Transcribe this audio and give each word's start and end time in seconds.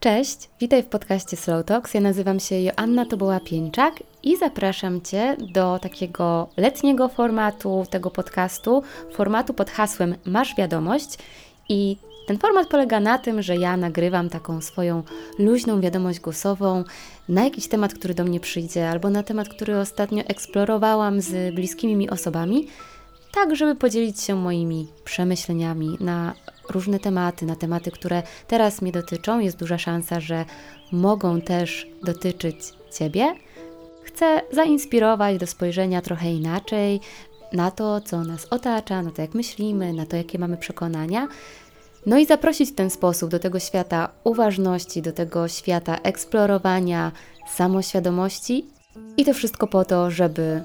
Cześć, 0.00 0.50
witaj 0.60 0.82
w 0.82 0.86
podcaście 0.86 1.36
Slow 1.36 1.64
Talks. 1.64 1.94
Ja 1.94 2.00
nazywam 2.00 2.40
się 2.40 2.60
Joanna 2.60 3.04
Toboła-Pieńczak 3.04 3.92
i 4.22 4.36
zapraszam 4.36 5.00
Cię 5.00 5.36
do 5.54 5.78
takiego 5.78 6.48
letniego 6.56 7.08
formatu 7.08 7.84
tego 7.90 8.10
podcastu, 8.10 8.82
formatu 9.12 9.54
pod 9.54 9.70
hasłem 9.70 10.14
Masz 10.24 10.56
wiadomość. 10.56 11.18
I 11.68 11.96
ten 12.26 12.38
format 12.38 12.68
polega 12.68 13.00
na 13.00 13.18
tym, 13.18 13.42
że 13.42 13.56
ja 13.56 13.76
nagrywam 13.76 14.28
taką 14.28 14.60
swoją 14.60 15.02
luźną 15.38 15.80
wiadomość 15.80 16.20
głosową 16.20 16.84
na 17.28 17.44
jakiś 17.44 17.68
temat, 17.68 17.94
który 17.94 18.14
do 18.14 18.24
mnie 18.24 18.40
przyjdzie, 18.40 18.90
albo 18.90 19.10
na 19.10 19.22
temat, 19.22 19.48
który 19.48 19.78
ostatnio 19.78 20.24
eksplorowałam 20.24 21.20
z 21.20 21.54
bliskimi 21.54 21.96
mi 21.96 22.10
osobami, 22.10 22.68
tak 23.32 23.56
żeby 23.56 23.74
podzielić 23.74 24.20
się 24.20 24.34
moimi 24.34 24.86
przemyśleniami 25.04 25.96
na 26.00 26.34
różne 26.70 26.98
tematy, 26.98 27.46
na 27.46 27.56
tematy, 27.56 27.90
które 27.90 28.22
teraz 28.46 28.82
mnie 28.82 28.92
dotyczą. 28.92 29.38
Jest 29.38 29.58
duża 29.58 29.78
szansa, 29.78 30.20
że 30.20 30.44
mogą 30.92 31.40
też 31.40 31.86
dotyczyć 32.02 32.56
Ciebie. 32.98 33.34
Chcę 34.02 34.40
zainspirować 34.52 35.38
do 35.38 35.46
spojrzenia 35.46 36.02
trochę 36.02 36.32
inaczej 36.32 37.00
na 37.52 37.70
to, 37.70 38.00
co 38.00 38.24
nas 38.24 38.46
otacza, 38.50 39.02
na 39.02 39.10
to, 39.10 39.22
jak 39.22 39.34
myślimy, 39.34 39.92
na 39.92 40.06
to, 40.06 40.16
jakie 40.16 40.38
mamy 40.38 40.56
przekonania. 40.56 41.28
No 42.06 42.18
i 42.18 42.26
zaprosić 42.26 42.70
w 42.70 42.74
ten 42.74 42.90
sposób 42.90 43.30
do 43.30 43.38
tego 43.38 43.58
świata 43.58 44.08
uważności, 44.24 45.02
do 45.02 45.12
tego 45.12 45.48
świata 45.48 45.96
eksplorowania, 45.96 47.12
samoświadomości 47.54 48.66
i 49.16 49.24
to 49.24 49.34
wszystko 49.34 49.66
po 49.66 49.84
to, 49.84 50.10
żeby 50.10 50.62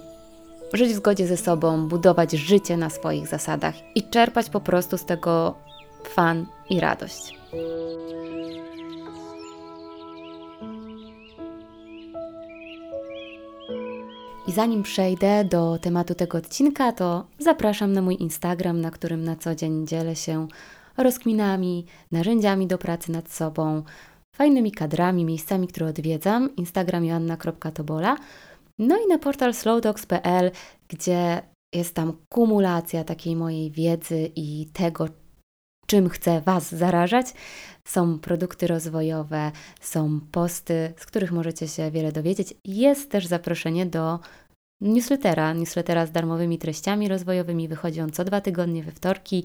żyć 0.74 0.90
w 0.90 0.96
zgodzie 0.96 1.27
ze 1.27 1.38
sobą, 1.38 1.88
budować 1.88 2.32
życie 2.32 2.77
na 2.77 2.90
swoich 2.90 3.27
zasadach 3.27 3.76
i 3.96 4.04
czerpać 4.04 4.49
po 4.49 4.62
prostu 4.62 4.98
z 4.98 5.05
tego 5.05 5.55
fan 6.08 6.45
i 6.70 6.80
radość. 6.80 7.36
I 14.48 14.52
zanim 14.52 14.84
przejdę 14.84 15.46
do 15.46 15.77
tematu 15.82 16.16
tego 16.16 16.38
odcinka, 16.38 16.91
to 16.91 17.27
zapraszam 17.40 17.94
na 17.94 18.02
mój 18.02 18.18
Instagram, 18.20 18.82
na 18.82 18.91
którym 18.91 19.24
na 19.24 19.35
co 19.35 19.55
dzień 19.55 19.88
dzielę 19.88 20.16
się 20.16 20.48
rozkminami, 20.98 21.85
narzędziami 22.12 22.68
do 22.68 22.77
pracy 22.77 23.12
nad 23.12 23.32
sobą, 23.32 23.84
fajnymi 24.35 24.72
kadrami, 24.72 25.26
miejscami, 25.26 25.68
które 25.68 25.88
odwiedzam. 25.88 26.55
Instagram 26.55 27.05
joanna.tobola. 27.05 28.18
No 28.79 28.98
i 29.05 29.07
na 29.07 29.18
portal 29.18 29.54
slowdogs.pl, 29.54 30.51
gdzie 30.88 31.41
jest 31.74 31.96
tam 31.96 32.13
kumulacja 32.29 33.04
takiej 33.04 33.35
mojej 33.35 33.72
wiedzy 33.72 34.32
i 34.35 34.68
tego, 34.74 35.07
czym 35.86 36.10
chcę 36.10 36.41
Was 36.41 36.76
zarażać. 36.76 37.34
Są 37.88 38.20
produkty 38.20 38.68
rozwojowe, 38.68 39.52
są 39.82 40.20
posty, 40.32 40.94
z 40.98 41.05
których 41.05 41.32
możecie 41.32 41.68
się 41.68 41.91
wiele 41.91 42.12
dowiedzieć. 42.12 42.54
Jest 42.66 43.12
też 43.12 43.28
zaproszenie 43.28 43.86
do 43.86 44.20
newslettera, 44.82 45.54
newslettera 45.54 46.06
z 46.06 46.12
darmowymi 46.12 46.58
treściami 46.58 47.08
rozwojowymi. 47.08 47.68
Wychodzi 47.68 48.02
on 48.02 48.12
co 48.12 48.26
dwa 48.26 48.41
tygodnie 48.41 48.84
we 48.84 48.91
wtorki 48.91 49.44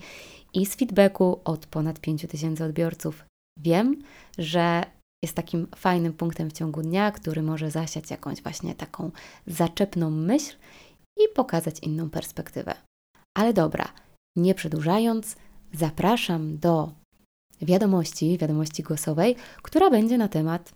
i 0.55 0.67
z 0.67 0.75
feedbacku 0.77 1.41
od 1.45 1.67
ponad 1.67 2.01
5000 2.01 2.65
odbiorców 2.65 3.25
wiem, 3.59 4.03
że 4.39 4.85
jest 5.25 5.37
takim 5.37 5.67
fajnym 5.77 6.13
punktem 6.13 6.51
w 6.51 6.53
ciągu 6.53 6.83
dnia, 6.83 7.11
który 7.11 7.43
może 7.43 7.71
zasiać 7.71 8.11
jakąś 8.11 8.43
właśnie 8.43 8.75
taką 8.75 9.11
zaczepną 9.47 10.11
myśl 10.11 10.57
i 11.17 11.35
pokazać 11.35 11.81
inną 11.81 12.11
perspektywę. 12.11 12.75
Ale 13.39 13.53
dobra, 13.53 13.89
nie 14.37 14.55
przedłużając, 14.55 15.37
zapraszam 15.73 16.59
do 16.59 16.93
wiadomości, 17.63 18.39
wiadomości 18.39 18.83
głosowej, 18.83 19.37
która 19.63 19.91
będzie 19.91 20.19
na 20.19 20.29
temat 20.29 20.73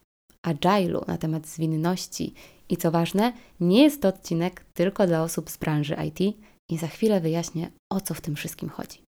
agile'u, 0.47 1.09
na 1.09 1.19
temat 1.19 1.47
zwinności. 1.47 2.35
I 2.69 2.77
co 2.77 2.91
ważne, 2.91 3.33
nie 3.61 3.83
jest 3.83 4.03
to 4.03 4.09
odcinek 4.09 4.65
tylko 4.75 5.07
dla 5.07 5.23
osób 5.23 5.51
z 5.51 5.57
branży 5.57 5.97
IT 6.07 6.37
i 6.71 6.79
za 6.79 6.87
chwilę 6.87 7.21
wyjaśnię, 7.21 7.71
o 7.93 8.01
co 8.01 8.15
w 8.15 8.21
tym 8.21 8.35
wszystkim 8.37 8.69
chodzi. 8.69 9.03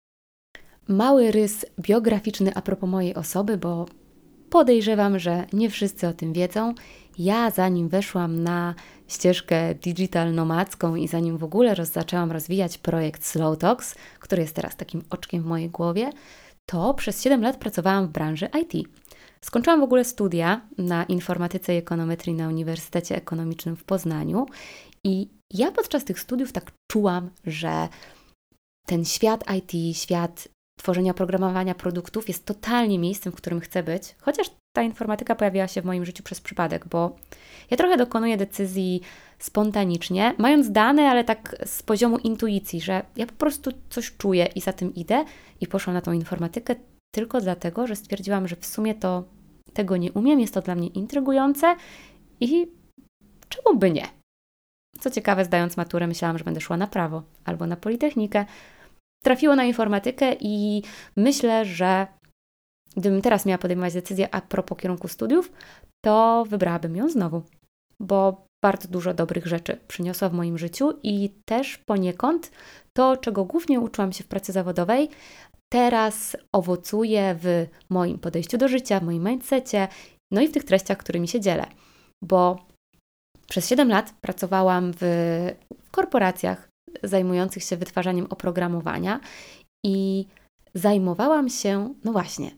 Mały 0.88 1.31
rys 1.31 1.66
biograficzny 1.81 2.55
a 2.55 2.62
propos 2.62 2.91
mojej 2.91 3.15
osoby, 3.15 3.56
bo 3.56 3.87
podejrzewam, 4.50 5.19
że 5.19 5.47
nie 5.53 5.71
wszyscy 5.71 6.09
o 6.09 6.12
tym 6.12 6.33
wiedzą. 6.33 6.75
Ja 7.19 7.50
zanim 7.50 7.89
weszłam 7.89 8.43
na 8.43 8.75
ścieżkę 9.09 9.75
digital 9.75 10.34
nomadzką 10.34 10.97
i 10.97 11.09
zanim 11.09 11.39
w 11.39 11.44
ogóle 11.44 11.75
roz, 11.75 11.89
zaczęłam 11.89 12.33
rozwijać 12.33 12.78
projekt 12.78 13.25
Slow 13.25 13.59
Talks, 13.59 13.94
który 14.21 14.43
jest 14.43 14.55
teraz 14.55 14.77
takim 14.77 15.03
oczkiem 15.11 15.43
w 15.43 15.47
mojej 15.47 15.71
głowie, 15.71 16.11
to 16.67 16.94
przez 16.94 17.22
7 17.22 17.43
lat 17.43 17.56
pracowałam 17.56 18.06
w 18.06 18.11
branży 18.11 18.49
IT. 18.62 18.89
Skończyłam 19.41 19.81
w 19.81 19.84
ogóle 19.84 20.05
studia 20.05 20.61
na 20.78 21.05
informatyce 21.05 21.75
i 21.75 21.78
ekonometrii 21.78 22.34
na 22.34 22.49
Uniwersytecie 22.49 23.16
Ekonomicznym 23.16 23.77
w 23.77 23.84
Poznaniu 23.84 24.47
i 25.05 25.28
ja 25.50 25.72
podczas 25.72 26.05
tych 26.05 26.21
studiów 26.21 26.53
tak 26.53 26.72
czułam, 26.91 27.31
że 27.45 27.89
ten 28.87 29.05
świat 29.05 29.45
IT, 29.59 29.97
świat 29.97 30.49
tworzenia 30.86 31.14
programowania 31.14 31.74
produktów 31.74 32.28
jest 32.28 32.47
totalnie 32.47 32.98
miejscem, 32.98 33.32
w 33.32 33.36
którym 33.36 33.60
chcę 33.60 33.82
być, 33.82 34.14
chociaż 34.20 34.50
ta 34.72 34.82
informatyka 34.82 35.34
pojawiła 35.34 35.69
się 35.69 35.82
w 35.82 35.84
moim 35.84 36.04
życiu 36.04 36.22
przez 36.22 36.41
przypadek, 36.41 36.88
bo 36.88 37.16
ja 37.70 37.76
trochę 37.76 37.97
dokonuję 37.97 38.36
decyzji 38.36 39.00
spontanicznie, 39.38 40.34
mając 40.38 40.70
dane, 40.70 41.10
ale 41.10 41.24
tak 41.24 41.56
z 41.64 41.82
poziomu 41.82 42.19
intuicji, 42.19 42.80
że 42.80 43.02
ja 43.16 43.26
po 43.26 43.32
prostu 43.32 43.70
coś 43.91 44.16
czuję 44.16 44.47
i 44.54 44.60
za 44.60 44.72
tym 44.72 44.94
idę 44.94 45.24
i 45.60 45.66
poszłam 45.66 45.94
na 45.94 46.00
tą 46.00 46.12
informatykę 46.12 46.74
tylko 47.14 47.41
dlatego, 47.41 47.86
że 47.86 47.97
stwierdziłam, 47.97 48.48
że 48.48 48.56
w 48.56 48.66
sumie 48.66 48.94
to 48.94 49.24
tego 49.72 49.97
nie 49.97 50.12
umiem, 50.12 50.41
jest 50.41 50.54
to 50.54 50.62
dla 50.62 50.74
mnie 50.74 50.88
intrygujące 50.88 51.76
i 52.41 52.66
czemu 53.48 53.78
by 53.78 53.91
nie? 53.91 54.06
Co 55.00 55.10
ciekawe, 55.10 55.44
zdając 55.44 55.76
maturę, 55.76 56.06
myślałam, 56.06 56.38
że 56.38 56.44
będę 56.44 56.60
szła 56.60 56.76
na 56.76 56.86
prawo 56.86 57.22
albo 57.44 57.66
na 57.66 57.76
politechnikę, 57.76 58.44
trafiło 59.25 59.56
na 59.56 59.65
informatykę 59.65 60.37
i 60.41 60.82
myślę, 61.16 61.65
że 61.65 62.06
gdybym 62.97 63.22
teraz 63.22 63.47
miała 63.47 63.59
podejmować 63.59 63.94
decyzję 63.94 64.34
a 64.34 64.41
propos 64.41 64.78
kierunku 64.78 65.09
studiów, 65.09 65.53
to 66.04 66.44
wybrałabym 66.49 66.97
ją 66.97 67.09
znowu, 67.09 67.43
bo 68.00 68.47
bardzo 68.65 68.88
dużo 68.88 69.15
dobrych 69.15 69.47
rzeczy 69.47 69.81
przyniosła 69.88 70.28
w 70.28 70.32
moim 70.32 70.59
życiu 70.59 70.93
i 71.03 71.31
też 71.44 71.78
poniekąd 71.78 72.50
to, 72.93 73.16
czego 73.16 73.44
głównie 73.44 73.81
uczyłam 73.81 74.12
się 74.12 74.25
w 74.25 74.28
pracy 74.28 74.53
zawodowej, 74.53 75.09
teraz 75.72 76.37
owocuje 76.53 77.37
w 77.41 77.66
moim 77.91 78.19
podejściu 78.19 78.59
do 78.59 78.69
życia, 78.69 79.00
w 79.00 79.03
moim 79.03 79.28
mindsetie, 79.28 79.88
no 80.33 80.41
i 80.41 80.48
w 80.48 80.53
tych 80.53 80.65
treściach, 80.65 80.98
którymi 80.98 81.28
się 81.28 81.41
dzielę. 81.41 81.66
Bo 82.25 82.66
przez 83.48 83.69
7 83.69 83.88
lat 83.88 84.15
pracowałam 84.21 84.93
w 85.00 85.06
korporacjach, 85.91 86.69
zajmujących 87.02 87.62
się 87.62 87.76
wytwarzaniem 87.76 88.26
oprogramowania 88.30 89.20
i 89.86 90.26
zajmowałam 90.74 91.48
się, 91.48 91.94
no 92.04 92.12
właśnie, 92.12 92.50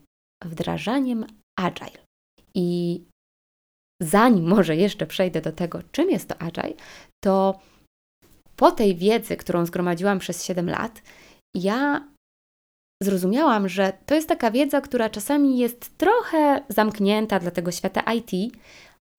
wdrażaniem 0.45 1.27
agile. 1.59 1.99
I 2.55 3.01
zanim 4.03 4.49
może 4.49 4.77
jeszcze 4.77 5.07
przejdę 5.07 5.41
do 5.41 5.53
tego, 5.53 5.83
czym 5.93 6.11
jest 6.11 6.29
to 6.29 6.43
agile, 6.43 6.75
to 7.25 7.61
po 8.57 8.71
tej 8.71 8.97
wiedzy, 8.97 9.37
którą 9.37 9.67
zgromadziłam 9.67 10.19
przez 10.19 10.45
7 10.45 10.71
lat, 10.71 11.03
ja 11.57 12.09
zrozumiałam, 13.03 13.69
że 13.69 13.93
to 14.07 14.15
jest 14.15 14.29
taka 14.29 14.51
wiedza, 14.51 14.81
która 14.81 15.11
czasami 15.11 15.59
jest 15.59 15.99
trochę 15.99 16.65
zamknięta 16.69 17.39
dla 17.39 17.51
tego 17.51 17.73
świata 17.73 18.13
IT, 18.13 18.55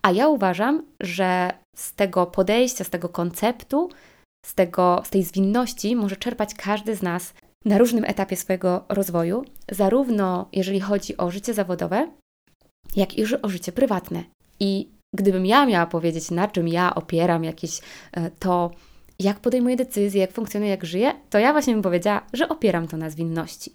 a 0.04 0.12
ja 0.12 0.28
uważam, 0.28 0.86
że 1.00 1.52
z 1.76 1.94
tego 1.94 2.26
podejścia, 2.26 2.84
z 2.84 2.90
tego 2.90 3.10
konceptu 3.10 3.90
z, 4.46 4.56
tego, 4.56 5.02
z 5.06 5.10
tej 5.10 5.24
zwinności 5.24 5.96
może 5.96 6.16
czerpać 6.16 6.54
każdy 6.54 6.96
z 6.96 7.02
nas 7.02 7.34
na 7.66 7.78
różnym 7.78 8.04
etapie 8.04 8.36
swojego 8.36 8.86
rozwoju, 8.90 9.46
zarówno 9.72 10.50
jeżeli 10.54 10.80
chodzi 10.80 11.18
o 11.18 11.32
życie 11.32 11.54
zawodowe, 11.54 12.12
jak 12.96 13.18
i 13.18 13.24
o 13.42 13.50
życie 13.50 13.72
prywatne. 13.72 14.24
I 14.60 14.90
gdybym 15.16 15.46
ja 15.46 15.66
miała 15.66 15.86
powiedzieć, 15.86 16.32
na 16.32 16.48
czym 16.48 16.68
ja 16.68 16.96
opieram 16.96 17.44
jakieś 17.44 17.80
e, 18.12 18.32
to, 18.32 18.72
jak 19.20 19.40
podejmuję 19.40 19.76
decyzje, 19.76 20.22
jak 20.22 20.32
funkcjonuję, 20.32 20.72
jak 20.72 20.86
żyję, 20.86 21.14
to 21.30 21.40
ja 21.40 21.52
właśnie 21.52 21.74
bym 21.74 21.84
powiedziała, 21.84 22.26
że 22.34 22.50
opieram 22.50 22.88
to 22.88 22.98
na 22.98 23.10
zwinności. 23.10 23.74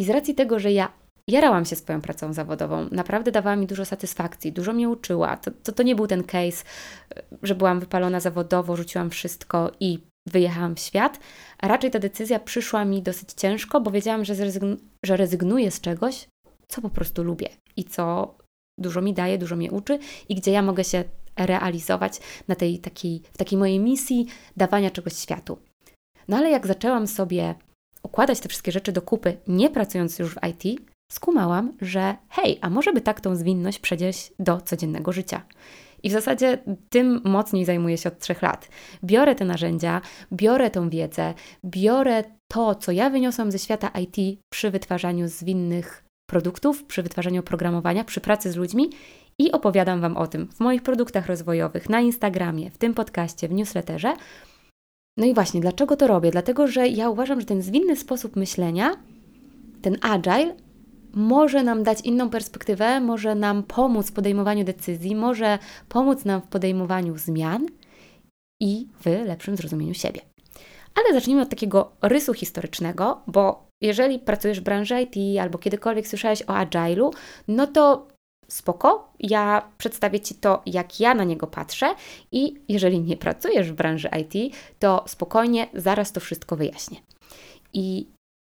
I 0.00 0.04
z 0.04 0.10
racji 0.10 0.34
tego, 0.34 0.58
że 0.58 0.72
ja 0.72 0.92
jarałam 1.28 1.64
się 1.64 1.76
swoją 1.76 2.00
pracą 2.00 2.32
zawodową, 2.32 2.88
naprawdę 2.92 3.32
dawała 3.32 3.56
mi 3.56 3.66
dużo 3.66 3.84
satysfakcji, 3.84 4.52
dużo 4.52 4.72
mnie 4.72 4.88
uczyła. 4.88 5.36
To, 5.36 5.50
to, 5.62 5.72
to 5.72 5.82
nie 5.82 5.94
był 5.94 6.06
ten 6.06 6.24
case, 6.24 6.64
że 7.42 7.54
byłam 7.54 7.80
wypalona 7.80 8.20
zawodowo, 8.20 8.76
rzuciłam 8.76 9.10
wszystko 9.10 9.72
i 9.80 9.98
wyjechałam 10.26 10.74
w 10.74 10.80
świat, 10.80 11.20
a 11.58 11.68
raczej 11.68 11.90
ta 11.90 11.98
decyzja 11.98 12.40
przyszła 12.40 12.84
mi 12.84 13.02
dosyć 13.02 13.32
ciężko, 13.32 13.80
bo 13.80 13.90
wiedziałam, 13.90 14.24
że, 14.24 14.34
że 15.04 15.16
rezygnuję 15.16 15.70
z 15.70 15.80
czegoś, 15.80 16.28
co 16.68 16.82
po 16.82 16.90
prostu 16.90 17.24
lubię 17.24 17.48
i 17.76 17.84
co 17.84 18.34
dużo 18.78 19.02
mi 19.02 19.14
daje, 19.14 19.38
dużo 19.38 19.56
mnie 19.56 19.70
uczy 19.70 19.98
i 20.28 20.34
gdzie 20.34 20.50
ja 20.50 20.62
mogę 20.62 20.84
się 20.84 21.04
realizować 21.36 22.20
na 22.48 22.54
tej 22.54 22.78
takiej, 22.78 23.22
w 23.32 23.38
takiej 23.38 23.58
mojej 23.58 23.78
misji 23.78 24.26
dawania 24.56 24.90
czegoś 24.90 25.12
światu. 25.16 25.58
No 26.28 26.36
ale 26.36 26.50
jak 26.50 26.66
zaczęłam 26.66 27.06
sobie 27.06 27.54
układać 28.02 28.40
te 28.40 28.48
wszystkie 28.48 28.72
rzeczy 28.72 28.92
do 28.92 29.02
kupy, 29.02 29.36
nie 29.46 29.70
pracując 29.70 30.18
już 30.18 30.34
w 30.34 30.38
IT, 30.50 30.80
skumałam, 31.12 31.72
że 31.80 32.16
hej, 32.28 32.58
a 32.60 32.70
może 32.70 32.92
by 32.92 33.00
tak 33.00 33.20
tą 33.20 33.36
zwinność 33.36 33.78
przedzieść 33.78 34.32
do 34.38 34.60
codziennego 34.60 35.12
życia. 35.12 35.42
I 36.02 36.08
w 36.08 36.12
zasadzie 36.12 36.58
tym 36.90 37.20
mocniej 37.24 37.64
zajmuję 37.64 37.98
się 37.98 38.08
od 38.08 38.18
trzech 38.18 38.42
lat. 38.42 38.68
Biorę 39.04 39.34
te 39.34 39.44
narzędzia, 39.44 40.00
biorę 40.32 40.70
tą 40.70 40.90
wiedzę, 40.90 41.34
biorę 41.64 42.24
to, 42.52 42.74
co 42.74 42.92
ja 42.92 43.10
wyniosłam 43.10 43.52
ze 43.52 43.58
świata 43.58 43.90
IT 44.00 44.40
przy 44.52 44.70
wytwarzaniu 44.70 45.28
zwinnych 45.28 46.04
produktów, 46.30 46.84
przy 46.84 47.02
wytwarzaniu 47.02 47.40
oprogramowania, 47.40 48.04
przy 48.04 48.20
pracy 48.20 48.52
z 48.52 48.56
ludźmi 48.56 48.90
i 49.38 49.52
opowiadam 49.52 50.00
Wam 50.00 50.16
o 50.16 50.26
tym 50.26 50.48
w 50.48 50.60
moich 50.60 50.82
produktach 50.82 51.26
rozwojowych, 51.26 51.88
na 51.88 52.00
Instagramie, 52.00 52.70
w 52.70 52.78
tym 52.78 52.94
podcaście, 52.94 53.48
w 53.48 53.52
newsletterze. 53.52 54.14
No 55.16 55.26
i 55.26 55.34
właśnie, 55.34 55.60
dlaczego 55.60 55.96
to 55.96 56.06
robię? 56.06 56.30
Dlatego, 56.30 56.66
że 56.66 56.88
ja 56.88 57.10
uważam, 57.10 57.40
że 57.40 57.46
ten 57.46 57.62
zwinny 57.62 57.96
sposób 57.96 58.36
myślenia, 58.36 58.96
ten 59.82 59.96
agile, 60.02 60.54
może 61.14 61.62
nam 61.62 61.82
dać 61.82 62.00
inną 62.00 62.30
perspektywę, 62.30 63.00
może 63.00 63.34
nam 63.34 63.62
pomóc 63.62 64.10
w 64.10 64.12
podejmowaniu 64.12 64.64
decyzji, 64.64 65.16
może 65.16 65.58
pomóc 65.88 66.24
nam 66.24 66.42
w 66.42 66.46
podejmowaniu 66.46 67.18
zmian 67.18 67.66
i 68.60 68.88
w 69.00 69.06
lepszym 69.06 69.56
zrozumieniu 69.56 69.94
siebie. 69.94 70.20
Ale 70.94 71.14
zacznijmy 71.14 71.42
od 71.42 71.48
takiego 71.48 71.92
rysu 72.02 72.34
historycznego, 72.34 73.22
bo 73.26 73.66
jeżeli 73.82 74.18
pracujesz 74.18 74.60
w 74.60 74.64
branży 74.64 75.02
IT 75.02 75.40
albo 75.40 75.58
kiedykolwiek 75.58 76.08
słyszałeś 76.08 76.42
o 76.42 76.52
agile'u, 76.52 77.10
no 77.48 77.66
to 77.66 78.08
spoko, 78.48 79.12
ja 79.20 79.68
przedstawię 79.78 80.20
Ci 80.20 80.34
to, 80.34 80.62
jak 80.66 81.00
ja 81.00 81.14
na 81.14 81.24
niego 81.24 81.46
patrzę 81.46 81.94
i 82.32 82.54
jeżeli 82.68 83.00
nie 83.00 83.16
pracujesz 83.16 83.72
w 83.72 83.74
branży 83.74 84.08
IT, 84.20 84.54
to 84.78 85.04
spokojnie, 85.06 85.68
zaraz 85.74 86.12
to 86.12 86.20
wszystko 86.20 86.56
wyjaśnię. 86.56 86.98
I 87.72 88.06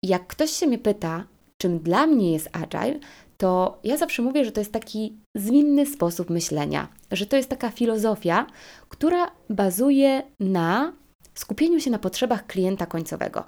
jak 0.04 0.28
ktoś 0.28 0.52
się 0.52 0.68
mnie 0.68 0.78
pyta, 0.78 1.24
czym 1.62 1.80
dla 1.80 2.08
mnie 2.08 2.34
jest 2.34 2.50
agile, 2.52 3.00
to 3.38 3.80
ja 3.84 3.98
zawsze 3.98 4.22
mówię, 4.22 4.46
że 4.46 4.52
to 4.52 4.62
jest 4.62 4.72
taki 4.72 5.18
zwinny 5.36 5.86
sposób 5.86 6.30
myślenia, 6.30 6.88
że 7.12 7.26
to 7.26 7.38
jest 7.38 7.50
taka 7.50 7.72
filozofia, 7.72 8.48
która 8.90 9.32
bazuje 9.50 10.24
na 10.40 10.94
skupieniu 11.34 11.80
się 11.80 11.92
na 11.92 12.00
potrzebach 12.00 12.48
klienta 12.48 12.86
końcowego, 12.86 13.44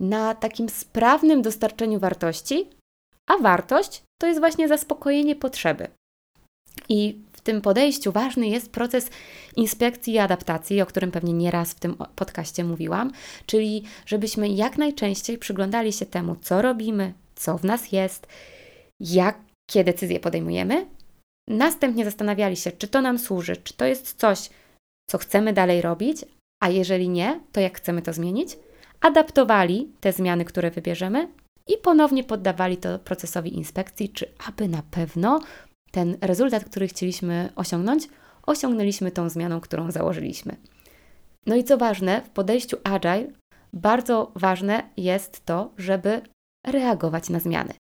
na 0.00 0.34
takim 0.34 0.68
sprawnym 0.68 1.42
dostarczeniu 1.42 2.00
wartości, 2.00 2.70
a 3.30 3.38
wartość 3.38 4.02
to 4.20 4.26
jest 4.26 4.40
właśnie 4.40 4.68
zaspokojenie 4.68 5.36
potrzeby. 5.36 5.88
I 6.88 7.18
w 7.32 7.40
tym 7.40 7.60
podejściu 7.60 8.12
ważny 8.12 8.48
jest 8.48 8.70
proces 8.70 9.10
inspekcji 9.56 10.14
i 10.14 10.18
adaptacji, 10.18 10.80
o 10.80 10.86
którym 10.86 11.10
pewnie 11.10 11.32
nieraz 11.32 11.72
w 11.72 11.80
tym 11.80 11.96
podcaście 12.16 12.64
mówiłam, 12.64 13.12
czyli 13.46 13.82
żebyśmy 14.06 14.48
jak 14.48 14.78
najczęściej 14.78 15.38
przyglądali 15.38 15.92
się 15.92 16.06
temu, 16.06 16.36
co 16.42 16.62
robimy, 16.62 17.12
co 17.36 17.58
w 17.58 17.64
nas 17.64 17.92
jest, 17.92 18.26
jakie 19.00 19.84
decyzje 19.84 20.20
podejmujemy, 20.20 20.86
następnie 21.48 22.04
zastanawiali 22.04 22.56
się, 22.56 22.72
czy 22.72 22.88
to 22.88 23.00
nam 23.00 23.18
służy, 23.18 23.56
czy 23.56 23.74
to 23.74 23.84
jest 23.84 24.14
coś, 24.14 24.50
co 25.10 25.18
chcemy 25.18 25.52
dalej 25.52 25.82
robić, 25.82 26.24
a 26.62 26.68
jeżeli 26.68 27.08
nie, 27.08 27.40
to 27.52 27.60
jak 27.60 27.76
chcemy 27.76 28.02
to 28.02 28.12
zmienić, 28.12 28.58
adaptowali 29.00 29.92
te 30.00 30.12
zmiany, 30.12 30.44
które 30.44 30.70
wybierzemy 30.70 31.28
i 31.68 31.78
ponownie 31.82 32.24
poddawali 32.24 32.76
to 32.76 32.98
procesowi 32.98 33.56
inspekcji, 33.56 34.08
czy 34.08 34.28
aby 34.48 34.68
na 34.68 34.82
pewno 34.90 35.40
ten 35.90 36.16
rezultat, 36.20 36.64
który 36.64 36.88
chcieliśmy 36.88 37.52
osiągnąć, 37.56 38.08
osiągnęliśmy 38.46 39.10
tą 39.10 39.28
zmianą, 39.28 39.60
którą 39.60 39.90
założyliśmy. 39.90 40.56
No 41.46 41.56
i 41.56 41.64
co 41.64 41.78
ważne, 41.78 42.22
w 42.22 42.30
podejściu 42.30 42.76
Agile 42.84 43.32
bardzo 43.72 44.32
ważne 44.34 44.82
jest 44.96 45.44
to, 45.44 45.72
żeby 45.78 46.22
reagować 46.66 47.28
na 47.30 47.40
zmiany. 47.40 47.74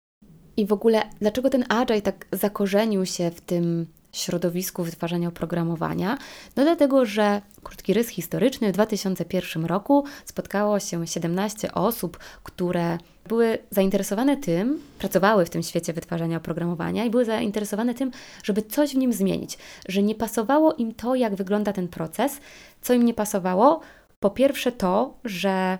I 0.58 0.66
w 0.66 0.74
ogóle, 0.74 1.04
dlaczego 1.20 1.50
ten 1.50 1.66
Agile 1.70 2.02
tak 2.02 2.26
zakorzenił 2.32 3.06
się 3.06 3.32
w 3.32 3.42
tym 3.42 3.88
środowisku 4.12 4.84
wytwarzania 4.84 5.28
oprogramowania? 5.28 6.18
No 6.56 6.64
dlatego, 6.64 7.06
że 7.06 7.42
krótki 7.64 7.94
rys 7.94 8.08
historyczny 8.08 8.70
w 8.70 8.74
2001 8.74 9.66
roku 9.66 10.06
spotkało 10.26 10.80
się 10.80 11.08
17 11.08 11.74
osób, 11.74 12.18
które 12.44 12.98
były 13.28 13.58
zainteresowane 13.72 14.38
tym, 14.38 14.82
pracowały 15.00 15.46
w 15.46 15.50
tym 15.50 15.64
świecie 15.64 15.94
wytwarzania 15.94 16.38
oprogramowania 16.38 17.06
i 17.06 17.10
były 17.10 17.26
zainteresowane 17.26 17.94
tym, 17.94 18.12
żeby 18.44 18.62
coś 18.62 18.94
w 18.94 18.98
nim 18.98 19.14
zmienić, 19.14 19.58
że 19.88 20.04
nie 20.04 20.16
pasowało 20.16 20.74
im 20.74 20.94
to, 20.94 21.16
jak 21.16 21.36
wygląda 21.36 21.74
ten 21.74 21.88
proces. 21.88 22.40
Co 22.82 22.94
im 22.94 23.06
nie 23.06 23.14
pasowało? 23.14 23.80
Po 24.20 24.30
pierwsze 24.30 24.72
to, 24.72 25.18
że 25.26 25.78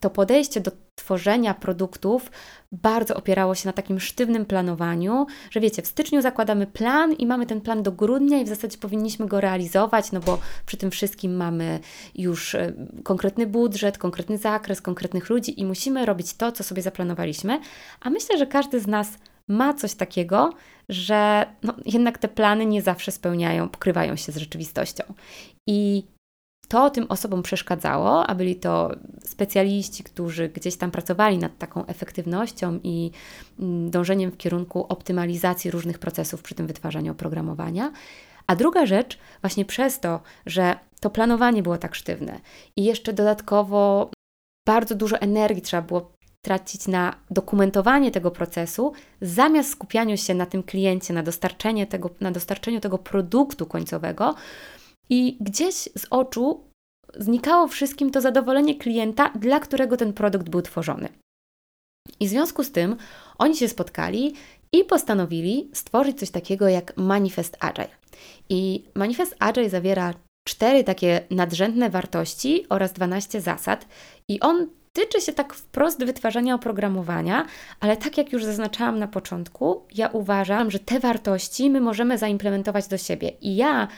to 0.00 0.10
podejście 0.10 0.60
do 0.60 0.70
tworzenia 0.94 1.54
produktów 1.54 2.30
bardzo 2.72 3.14
opierało 3.16 3.54
się 3.54 3.68
na 3.68 3.72
takim 3.72 4.00
sztywnym 4.00 4.44
planowaniu, 4.44 5.26
że 5.50 5.60
wiecie, 5.60 5.82
w 5.82 5.86
styczniu 5.86 6.22
zakładamy 6.22 6.66
plan 6.66 7.12
i 7.12 7.26
mamy 7.26 7.46
ten 7.46 7.60
plan 7.60 7.82
do 7.82 7.92
grudnia 7.92 8.38
i 8.38 8.44
w 8.44 8.48
zasadzie 8.48 8.78
powinniśmy 8.78 9.26
go 9.26 9.40
realizować, 9.40 10.12
no 10.12 10.20
bo 10.20 10.38
przy 10.66 10.76
tym 10.76 10.90
wszystkim 10.90 11.36
mamy 11.36 11.80
już 12.14 12.54
e, 12.54 12.72
konkretny 13.02 13.46
budżet, 13.46 13.98
konkretny 13.98 14.38
zakres, 14.38 14.82
konkretnych 14.82 15.30
ludzi 15.30 15.60
i 15.60 15.64
musimy 15.64 16.06
robić 16.06 16.34
to, 16.34 16.52
co 16.52 16.64
sobie 16.64 16.82
zaplanowaliśmy. 16.82 17.60
A 18.00 18.10
myślę, 18.10 18.38
że 18.38 18.46
każdy 18.46 18.80
z 18.80 18.86
nas 18.86 19.08
ma 19.48 19.74
coś 19.74 19.94
takiego, 19.94 20.52
że 20.88 21.46
no, 21.62 21.74
jednak 21.86 22.18
te 22.18 22.28
plany 22.28 22.66
nie 22.66 22.82
zawsze 22.82 23.12
spełniają, 23.12 23.68
pokrywają 23.68 24.16
się 24.16 24.32
z 24.32 24.36
rzeczywistością. 24.36 25.04
I 25.66 26.04
to 26.72 26.90
tym 26.90 27.06
osobom 27.08 27.42
przeszkadzało, 27.42 28.26
a 28.26 28.34
byli 28.34 28.56
to 28.56 28.90
specjaliści, 29.24 30.04
którzy 30.04 30.48
gdzieś 30.48 30.76
tam 30.76 30.90
pracowali 30.90 31.38
nad 31.38 31.58
taką 31.58 31.86
efektywnością 31.86 32.80
i 32.82 33.10
mm, 33.60 33.90
dążeniem 33.90 34.30
w 34.30 34.36
kierunku 34.36 34.86
optymalizacji 34.88 35.70
różnych 35.70 35.98
procesów 35.98 36.42
przy 36.42 36.54
tym 36.54 36.66
wytwarzaniu 36.66 37.12
oprogramowania. 37.12 37.92
A 38.46 38.56
druga 38.56 38.86
rzecz, 38.86 39.18
właśnie 39.40 39.64
przez 39.64 40.00
to, 40.00 40.20
że 40.46 40.76
to 41.00 41.10
planowanie 41.10 41.62
było 41.62 41.78
tak 41.78 41.94
sztywne 41.94 42.40
i 42.76 42.84
jeszcze 42.84 43.12
dodatkowo 43.12 44.10
bardzo 44.66 44.94
dużo 44.94 45.18
energii 45.18 45.62
trzeba 45.62 45.82
było 45.82 46.12
tracić 46.42 46.86
na 46.88 47.14
dokumentowanie 47.30 48.10
tego 48.10 48.30
procesu, 48.30 48.92
zamiast 49.20 49.70
skupianiu 49.70 50.16
się 50.16 50.34
na 50.34 50.46
tym 50.46 50.62
kliencie, 50.62 51.14
na, 51.14 51.22
dostarczenie 51.22 51.86
tego, 51.86 52.10
na 52.20 52.30
dostarczeniu 52.30 52.80
tego 52.80 52.98
produktu 52.98 53.66
końcowego, 53.66 54.34
i 55.12 55.36
gdzieś 55.40 55.74
z 55.74 56.06
oczu 56.10 56.64
znikało 57.16 57.68
wszystkim 57.68 58.10
to 58.10 58.20
zadowolenie 58.20 58.74
klienta, 58.74 59.28
dla 59.28 59.60
którego 59.60 59.96
ten 59.96 60.12
produkt 60.12 60.48
był 60.48 60.62
tworzony. 60.62 61.08
I 62.20 62.26
w 62.26 62.30
związku 62.30 62.64
z 62.64 62.72
tym 62.72 62.96
oni 63.38 63.56
się 63.56 63.68
spotkali 63.68 64.34
i 64.72 64.84
postanowili 64.84 65.70
stworzyć 65.72 66.18
coś 66.18 66.30
takiego 66.30 66.68
jak 66.68 66.96
Manifest 66.96 67.56
Agile. 67.60 67.88
I 68.48 68.84
Manifest 68.94 69.36
Agile 69.38 69.70
zawiera 69.70 70.14
cztery 70.48 70.84
takie 70.84 71.26
nadrzędne 71.30 71.90
wartości 71.90 72.66
oraz 72.68 72.92
12 72.92 73.40
zasad, 73.40 73.88
i 74.28 74.40
on 74.40 74.68
tyczy 74.92 75.20
się 75.20 75.32
tak 75.32 75.54
wprost 75.54 76.04
wytwarzania 76.04 76.54
oprogramowania, 76.54 77.46
ale 77.80 77.96
tak 77.96 78.18
jak 78.18 78.32
już 78.32 78.44
zaznaczałam 78.44 78.98
na 78.98 79.08
początku, 79.08 79.86
ja 79.94 80.08
uważam, 80.08 80.70
że 80.70 80.78
te 80.78 81.00
wartości 81.00 81.70
my 81.70 81.80
możemy 81.80 82.18
zaimplementować 82.18 82.88
do 82.88 82.98
siebie. 82.98 83.32
I 83.40 83.56
ja 83.56 83.88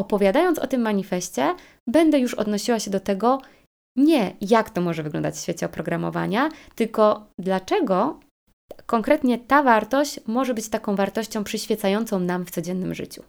opowiadając 0.00 0.58
o 0.58 0.66
tym 0.66 0.80
manifestie, 0.80 1.54
będę 1.88 2.18
już 2.18 2.34
odnosiła 2.34 2.78
się 2.78 2.90
do 2.90 3.00
tego 3.00 3.40
nie 3.96 4.36
jak 4.40 4.70
to 4.70 4.80
może 4.80 5.02
wyglądać 5.02 5.34
w 5.34 5.40
świecie 5.40 5.66
oprogramowania, 5.66 6.48
tylko 6.74 7.26
dlaczego 7.38 8.20
konkretnie 8.86 9.38
ta 9.38 9.62
wartość 9.62 10.20
może 10.26 10.54
być 10.54 10.68
taką 10.68 10.96
wartością 10.96 11.44
przyświecającą 11.44 12.20
nam 12.20 12.46
w 12.46 12.50
codziennym 12.50 12.94
życiu. 12.94 13.22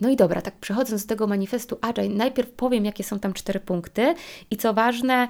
No 0.00 0.08
i 0.08 0.16
dobra, 0.16 0.42
tak 0.42 0.58
przechodząc 0.58 1.02
do 1.02 1.08
tego 1.08 1.26
manifestu 1.26 1.78
Agile, 1.80 2.08
najpierw 2.08 2.50
powiem, 2.50 2.84
jakie 2.84 3.04
są 3.04 3.18
tam 3.18 3.32
cztery 3.32 3.60
punkty 3.60 4.14
i 4.50 4.56
co 4.56 4.74
ważne, 4.74 5.28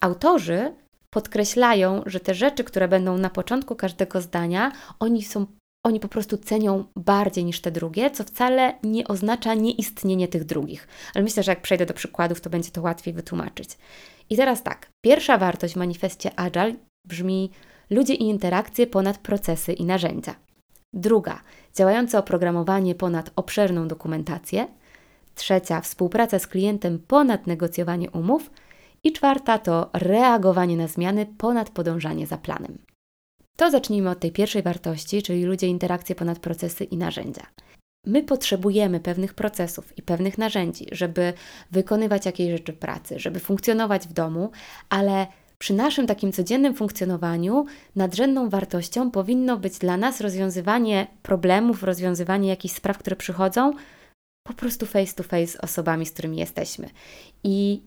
autorzy 0.00 0.74
podkreślają, 1.10 2.02
że 2.06 2.20
te 2.20 2.34
rzeczy, 2.34 2.64
które 2.64 2.88
będą 2.88 3.18
na 3.18 3.30
początku 3.30 3.76
każdego 3.76 4.20
zdania, 4.20 4.72
oni 5.00 5.22
są 5.22 5.46
oni 5.84 6.00
po 6.00 6.08
prostu 6.08 6.38
cenią 6.38 6.84
bardziej 6.96 7.44
niż 7.44 7.60
te 7.60 7.70
drugie, 7.70 8.10
co 8.10 8.24
wcale 8.24 8.74
nie 8.82 9.08
oznacza 9.08 9.54
nieistnienie 9.54 10.28
tych 10.28 10.44
drugich. 10.44 10.88
Ale 11.14 11.24
myślę, 11.24 11.42
że 11.42 11.52
jak 11.52 11.62
przejdę 11.62 11.86
do 11.86 11.94
przykładów, 11.94 12.40
to 12.40 12.50
będzie 12.50 12.70
to 12.70 12.82
łatwiej 12.82 13.14
wytłumaczyć. 13.14 13.68
I 14.30 14.36
teraz 14.36 14.62
tak, 14.62 14.90
pierwsza 15.04 15.38
wartość 15.38 15.74
w 15.74 15.76
manifestie 15.76 16.40
Agile 16.40 16.74
brzmi 17.04 17.50
ludzie 17.90 18.14
i 18.14 18.24
interakcje 18.24 18.86
ponad 18.86 19.18
procesy 19.18 19.72
i 19.72 19.84
narzędzia. 19.84 20.34
Druga, 20.92 21.40
działające 21.74 22.18
oprogramowanie 22.18 22.94
ponad 22.94 23.30
obszerną 23.36 23.88
dokumentację. 23.88 24.66
Trzecia, 25.34 25.80
współpraca 25.80 26.38
z 26.38 26.46
klientem 26.46 26.98
ponad 26.98 27.46
negocjowanie 27.46 28.10
umów. 28.10 28.50
I 29.04 29.12
czwarta 29.12 29.58
to 29.58 29.90
reagowanie 29.92 30.76
na 30.76 30.86
zmiany 30.86 31.26
ponad 31.38 31.70
podążanie 31.70 32.26
za 32.26 32.38
planem. 32.38 32.78
To 33.56 33.70
zacznijmy 33.70 34.10
od 34.10 34.20
tej 34.20 34.32
pierwszej 34.32 34.62
wartości, 34.62 35.22
czyli 35.22 35.44
ludzie, 35.44 35.66
interakcje 35.66 36.14
ponad 36.14 36.38
procesy 36.38 36.84
i 36.84 36.96
narzędzia. 36.96 37.46
My 38.06 38.22
potrzebujemy 38.22 39.00
pewnych 39.00 39.34
procesów 39.34 39.98
i 39.98 40.02
pewnych 40.02 40.38
narzędzi, 40.38 40.86
żeby 40.92 41.32
wykonywać 41.70 42.26
jakieś 42.26 42.50
rzeczy 42.50 42.72
pracy, 42.72 43.18
żeby 43.18 43.40
funkcjonować 43.40 44.06
w 44.06 44.12
domu, 44.12 44.50
ale 44.88 45.26
przy 45.58 45.74
naszym 45.74 46.06
takim 46.06 46.32
codziennym 46.32 46.74
funkcjonowaniu 46.74 47.66
nadrzędną 47.96 48.48
wartością 48.48 49.10
powinno 49.10 49.56
być 49.56 49.78
dla 49.78 49.96
nas 49.96 50.20
rozwiązywanie 50.20 51.06
problemów, 51.22 51.82
rozwiązywanie 51.82 52.48
jakichś 52.48 52.74
spraw, 52.74 52.98
które 52.98 53.16
przychodzą 53.16 53.72
po 54.46 54.54
prostu 54.54 54.86
face 54.86 55.14
to 55.14 55.22
face 55.22 55.46
z 55.46 55.56
osobami, 55.56 56.06
z 56.06 56.12
którymi 56.12 56.36
jesteśmy. 56.36 56.90
I 57.44 57.82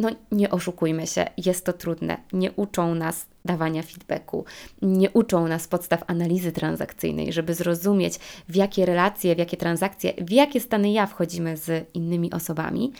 no 0.00 0.08
nie 0.32 0.50
oszukujmy 0.50 1.06
się, 1.06 1.26
jest 1.36 1.64
to 1.64 1.72
trudne. 1.72 2.16
Nie 2.32 2.52
uczą 2.52 2.94
nas 2.94 3.26
dawania 3.44 3.82
feedbacku, 3.82 4.44
nie 4.82 5.10
uczą 5.10 5.48
nas 5.48 5.68
podstaw 5.68 6.04
analizy 6.06 6.52
transakcyjnej, 6.52 7.32
żeby 7.32 7.54
zrozumieć, 7.54 8.18
w 8.48 8.56
jakie 8.56 8.86
relacje, 8.86 9.34
w 9.34 9.38
jakie 9.38 9.56
transakcje, 9.56 10.12
w 10.18 10.30
jakie 10.30 10.60
stany 10.60 10.92
ja 10.92 11.06
wchodzimy 11.06 11.56
z 11.56 11.88
innymi 11.94 12.32
osobami. 12.32 12.92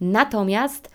Natomiast 0.00 0.90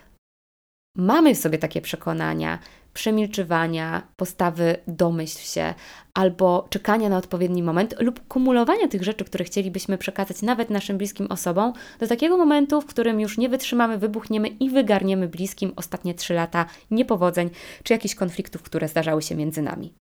mamy 0.96 1.34
w 1.34 1.38
sobie 1.38 1.58
takie 1.58 1.80
przekonania, 1.80 2.58
przemilczywania, 2.94 4.08
postawy 4.16 4.76
domyśl 4.88 5.38
się, 5.38 5.74
albo 6.14 6.66
czekania 6.70 7.08
na 7.08 7.16
odpowiedni 7.16 7.62
moment, 7.62 7.94
lub 8.00 8.28
kumulowania 8.28 8.88
tych 8.88 9.02
rzeczy, 9.02 9.24
które 9.24 9.44
chcielibyśmy 9.44 9.98
przekazać 9.98 10.42
nawet 10.42 10.70
naszym 10.70 10.98
bliskim 10.98 11.26
osobom, 11.26 11.72
do 12.00 12.06
takiego 12.06 12.36
momentu, 12.36 12.80
w 12.80 12.86
którym 12.86 13.20
już 13.20 13.38
nie 13.38 13.48
wytrzymamy, 13.48 13.98
wybuchniemy 13.98 14.48
i 14.48 14.70
wygarniemy 14.70 15.28
bliskim 15.28 15.72
ostatnie 15.76 16.14
trzy 16.14 16.34
lata 16.34 16.66
niepowodzeń 16.90 17.50
czy 17.82 17.92
jakichś 17.92 18.14
konfliktów, 18.14 18.62
które 18.62 18.88
zdarzały 18.88 19.22
się 19.22 19.34
między 19.34 19.62
nami. 19.62 19.94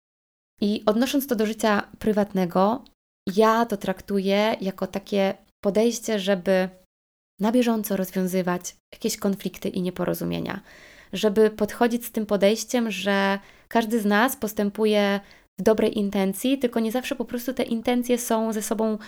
I 0.60 0.82
odnosząc 0.86 1.26
to 1.26 1.36
do 1.36 1.46
życia 1.46 1.82
prywatnego, 1.98 2.84
ja 3.36 3.66
to 3.66 3.76
traktuję 3.76 4.56
jako 4.60 4.86
takie 4.86 5.34
podejście, 5.64 6.18
żeby 6.18 6.68
na 7.42 7.52
bieżąco 7.52 7.96
rozwiązywać 7.96 8.76
jakieś 8.92 9.16
konflikty 9.16 9.68
i 9.68 9.82
nieporozumienia 9.82 10.60
żeby 11.12 11.50
podchodzić 11.50 12.06
z 12.06 12.12
tym 12.12 12.26
podejściem, 12.26 12.90
że 12.90 13.38
każdy 13.68 14.00
z 14.00 14.04
nas 14.04 14.36
postępuje 14.36 15.20
w 15.60 15.62
dobrej 15.62 15.98
intencji, 15.98 16.58
tylko 16.58 16.80
nie 16.80 16.92
zawsze 16.92 17.16
po 17.16 17.24
prostu 17.24 17.54
te 17.54 17.62
intencje 17.62 18.18
są 18.18 18.52
ze 18.52 18.62
sobą 18.62 18.98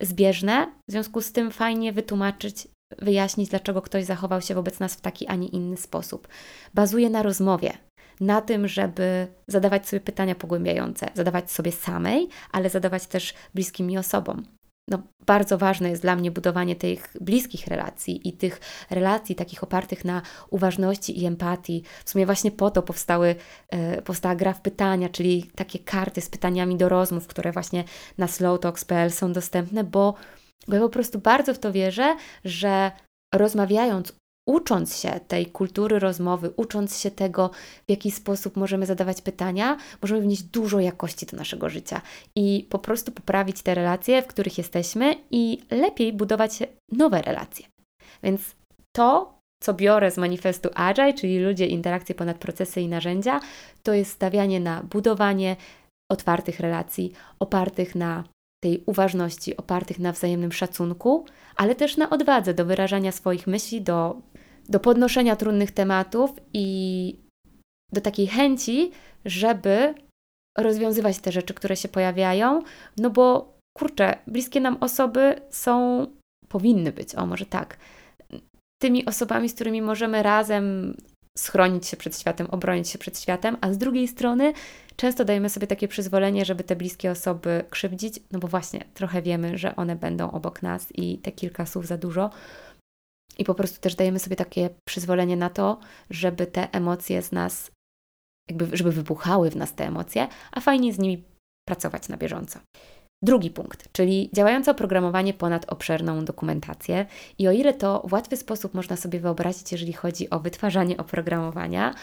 zbieżne. 0.00 0.66
W 0.88 0.92
związku 0.92 1.20
z 1.20 1.32
tym 1.32 1.50
fajnie 1.50 1.92
wytłumaczyć, 1.92 2.68
wyjaśnić, 2.98 3.50
dlaczego 3.50 3.82
ktoś 3.82 4.04
zachował 4.04 4.40
się 4.40 4.54
wobec 4.54 4.80
nas 4.80 4.94
w 4.94 5.00
taki, 5.00 5.26
a 5.26 5.34
nie 5.34 5.48
inny 5.48 5.76
sposób. 5.76 6.28
Bazuje 6.74 7.10
na 7.10 7.22
rozmowie, 7.22 7.72
na 8.20 8.40
tym, 8.40 8.68
żeby 8.68 9.26
zadawać 9.46 9.88
sobie 9.88 10.00
pytania 10.00 10.34
pogłębiające, 10.34 11.10
zadawać 11.14 11.50
sobie 11.50 11.72
samej, 11.72 12.28
ale 12.52 12.70
zadawać 12.70 13.06
też 13.06 13.34
bliskim 13.54 13.86
mi 13.86 13.98
osobom 13.98 14.57
no, 14.88 15.02
bardzo 15.26 15.58
ważne 15.58 15.90
jest 15.90 16.02
dla 16.02 16.16
mnie 16.16 16.30
budowanie 16.30 16.76
tych 16.76 17.12
bliskich 17.20 17.66
relacji 17.66 18.28
i 18.28 18.32
tych 18.32 18.60
relacji 18.90 19.34
takich 19.34 19.62
opartych 19.62 20.04
na 20.04 20.22
uważności 20.50 21.22
i 21.22 21.26
empatii. 21.26 21.82
W 22.04 22.10
sumie 22.10 22.26
właśnie 22.26 22.50
po 22.50 22.70
to 22.70 22.82
powstały, 22.82 23.34
e, 23.68 24.02
powstała 24.02 24.34
gra 24.34 24.52
w 24.52 24.60
pytania, 24.60 25.08
czyli 25.08 25.50
takie 25.54 25.78
karty 25.78 26.20
z 26.20 26.28
pytaniami 26.28 26.76
do 26.76 26.88
rozmów, 26.88 27.26
które 27.26 27.52
właśnie 27.52 27.84
na 28.18 28.28
slowtalks.pl 28.28 29.10
są 29.10 29.32
dostępne, 29.32 29.84
bo, 29.84 30.14
bo 30.68 30.74
ja 30.74 30.80
po 30.80 30.88
prostu 30.88 31.18
bardzo 31.18 31.54
w 31.54 31.58
to 31.58 31.72
wierzę, 31.72 32.16
że 32.44 32.90
rozmawiając, 33.34 34.12
ucząc 34.48 34.96
się 34.96 35.20
tej 35.28 35.46
kultury 35.46 35.98
rozmowy, 35.98 36.50
ucząc 36.56 37.00
się 37.00 37.10
tego, 37.10 37.50
w 37.86 37.90
jaki 37.90 38.10
sposób 38.10 38.56
możemy 38.56 38.86
zadawać 38.86 39.22
pytania, 39.22 39.76
możemy 40.02 40.20
wnieść 40.20 40.42
dużo 40.42 40.80
jakości 40.80 41.26
do 41.26 41.36
naszego 41.36 41.68
życia 41.68 42.00
i 42.36 42.66
po 42.70 42.78
prostu 42.78 43.12
poprawić 43.12 43.62
te 43.62 43.74
relacje, 43.74 44.22
w 44.22 44.26
których 44.26 44.58
jesteśmy 44.58 45.14
i 45.30 45.58
lepiej 45.70 46.12
budować 46.12 46.58
nowe 46.92 47.22
relacje. 47.22 47.66
Więc 48.22 48.40
to, 48.96 49.38
co 49.62 49.74
biorę 49.74 50.10
z 50.10 50.18
manifestu 50.18 50.68
Agile, 50.74 51.14
czyli 51.14 51.38
ludzie, 51.38 51.66
interakcje 51.66 52.14
ponad 52.14 52.38
procesy 52.38 52.80
i 52.80 52.88
narzędzia, 52.88 53.40
to 53.82 53.92
jest 53.92 54.10
stawianie 54.10 54.60
na 54.60 54.82
budowanie 54.82 55.56
otwartych 56.12 56.60
relacji, 56.60 57.12
opartych 57.38 57.94
na 57.94 58.24
tej 58.62 58.82
uważności, 58.86 59.56
opartych 59.56 59.98
na 59.98 60.12
wzajemnym 60.12 60.52
szacunku, 60.52 61.24
ale 61.56 61.74
też 61.74 61.96
na 61.96 62.10
odwadze 62.10 62.54
do 62.54 62.64
wyrażania 62.64 63.12
swoich 63.12 63.46
myśli, 63.46 63.82
do 63.82 64.16
do 64.68 64.80
podnoszenia 64.80 65.36
trudnych 65.36 65.70
tematów 65.70 66.30
i 66.52 67.16
do 67.92 68.00
takiej 68.00 68.26
chęci, 68.26 68.90
żeby 69.24 69.94
rozwiązywać 70.58 71.18
te 71.18 71.32
rzeczy, 71.32 71.54
które 71.54 71.76
się 71.76 71.88
pojawiają, 71.88 72.62
no 72.96 73.10
bo 73.10 73.54
kurczę, 73.78 74.18
bliskie 74.26 74.60
nam 74.60 74.76
osoby 74.80 75.40
są, 75.50 76.06
powinny 76.48 76.92
być, 76.92 77.14
o 77.14 77.26
może 77.26 77.46
tak, 77.46 77.78
tymi 78.82 79.06
osobami, 79.06 79.48
z 79.48 79.54
którymi 79.54 79.82
możemy 79.82 80.22
razem 80.22 80.96
schronić 81.38 81.86
się 81.86 81.96
przed 81.96 82.18
światem, 82.20 82.46
obronić 82.50 82.88
się 82.88 82.98
przed 82.98 83.20
światem, 83.20 83.56
a 83.60 83.72
z 83.72 83.78
drugiej 83.78 84.08
strony 84.08 84.52
często 84.96 85.24
dajemy 85.24 85.50
sobie 85.50 85.66
takie 85.66 85.88
przyzwolenie, 85.88 86.44
żeby 86.44 86.64
te 86.64 86.76
bliskie 86.76 87.10
osoby 87.10 87.64
krzywdzić, 87.70 88.20
no 88.32 88.38
bo 88.38 88.48
właśnie 88.48 88.84
trochę 88.94 89.22
wiemy, 89.22 89.58
że 89.58 89.76
one 89.76 89.96
będą 89.96 90.30
obok 90.30 90.62
nas 90.62 90.86
i 90.94 91.18
te 91.18 91.32
kilka 91.32 91.66
słów 91.66 91.86
za 91.86 91.98
dużo. 91.98 92.30
I 93.38 93.44
po 93.44 93.54
prostu 93.54 93.80
też 93.80 93.94
dajemy 93.94 94.18
sobie 94.18 94.36
takie 94.36 94.70
przyzwolenie 94.88 95.36
na 95.36 95.50
to, 95.50 95.78
żeby 96.10 96.46
te 96.46 96.72
emocje 96.72 97.22
z 97.22 97.32
nas, 97.32 97.70
jakby, 98.50 98.76
żeby 98.76 98.92
wybuchały 98.92 99.50
w 99.50 99.56
nas 99.56 99.74
te 99.74 99.86
emocje, 99.86 100.28
a 100.52 100.60
fajnie 100.60 100.92
z 100.92 100.98
nimi 100.98 101.24
pracować 101.68 102.08
na 102.08 102.16
bieżąco. 102.16 102.58
Drugi 103.22 103.50
punkt, 103.50 103.92
czyli 103.92 104.30
działające 104.32 104.70
oprogramowanie 104.70 105.34
ponad 105.34 105.72
obszerną 105.72 106.24
dokumentację. 106.24 107.06
I 107.38 107.48
o 107.48 107.52
ile 107.52 107.74
to 107.74 108.02
w 108.08 108.12
łatwy 108.12 108.36
sposób 108.36 108.74
można 108.74 108.96
sobie 108.96 109.20
wyobrazić, 109.20 109.72
jeżeli 109.72 109.92
chodzi 109.92 110.30
o 110.30 110.40
wytwarzanie 110.40 110.96
oprogramowania, 110.96 111.94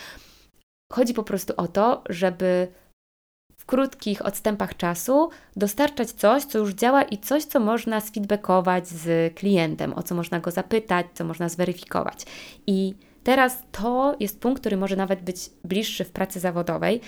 chodzi 0.94 1.14
po 1.14 1.24
prostu 1.24 1.54
o 1.58 1.68
to, 1.68 2.04
żeby 2.10 2.68
krótkich 3.66 4.26
odstępach 4.26 4.78
czasu 4.78 5.30
dostarczać 5.56 6.12
coś, 6.12 6.44
co 6.44 6.58
już 6.58 6.74
działa 6.74 7.04
i 7.04 7.18
coś, 7.18 7.44
co 7.44 7.60
można 7.60 8.02
sfeedbackować 8.02 8.88
z 8.88 9.36
klientem, 9.36 9.94
o 9.94 10.04
co 10.04 10.16
można 10.16 10.40
go 10.40 10.52
zapytać, 10.52 11.06
co 11.14 11.26
można 11.26 11.50
zweryfikować. 11.50 12.26
I 12.68 12.94
teraz 13.24 13.64
to 13.72 14.16
jest 14.20 14.40
punkt, 14.40 14.60
który 14.60 14.78
może 14.78 14.96
nawet 14.96 15.22
być 15.22 15.50
bliższy 15.64 16.04
w 16.04 16.12
pracy 16.12 16.40
zawodowej, 16.40 17.02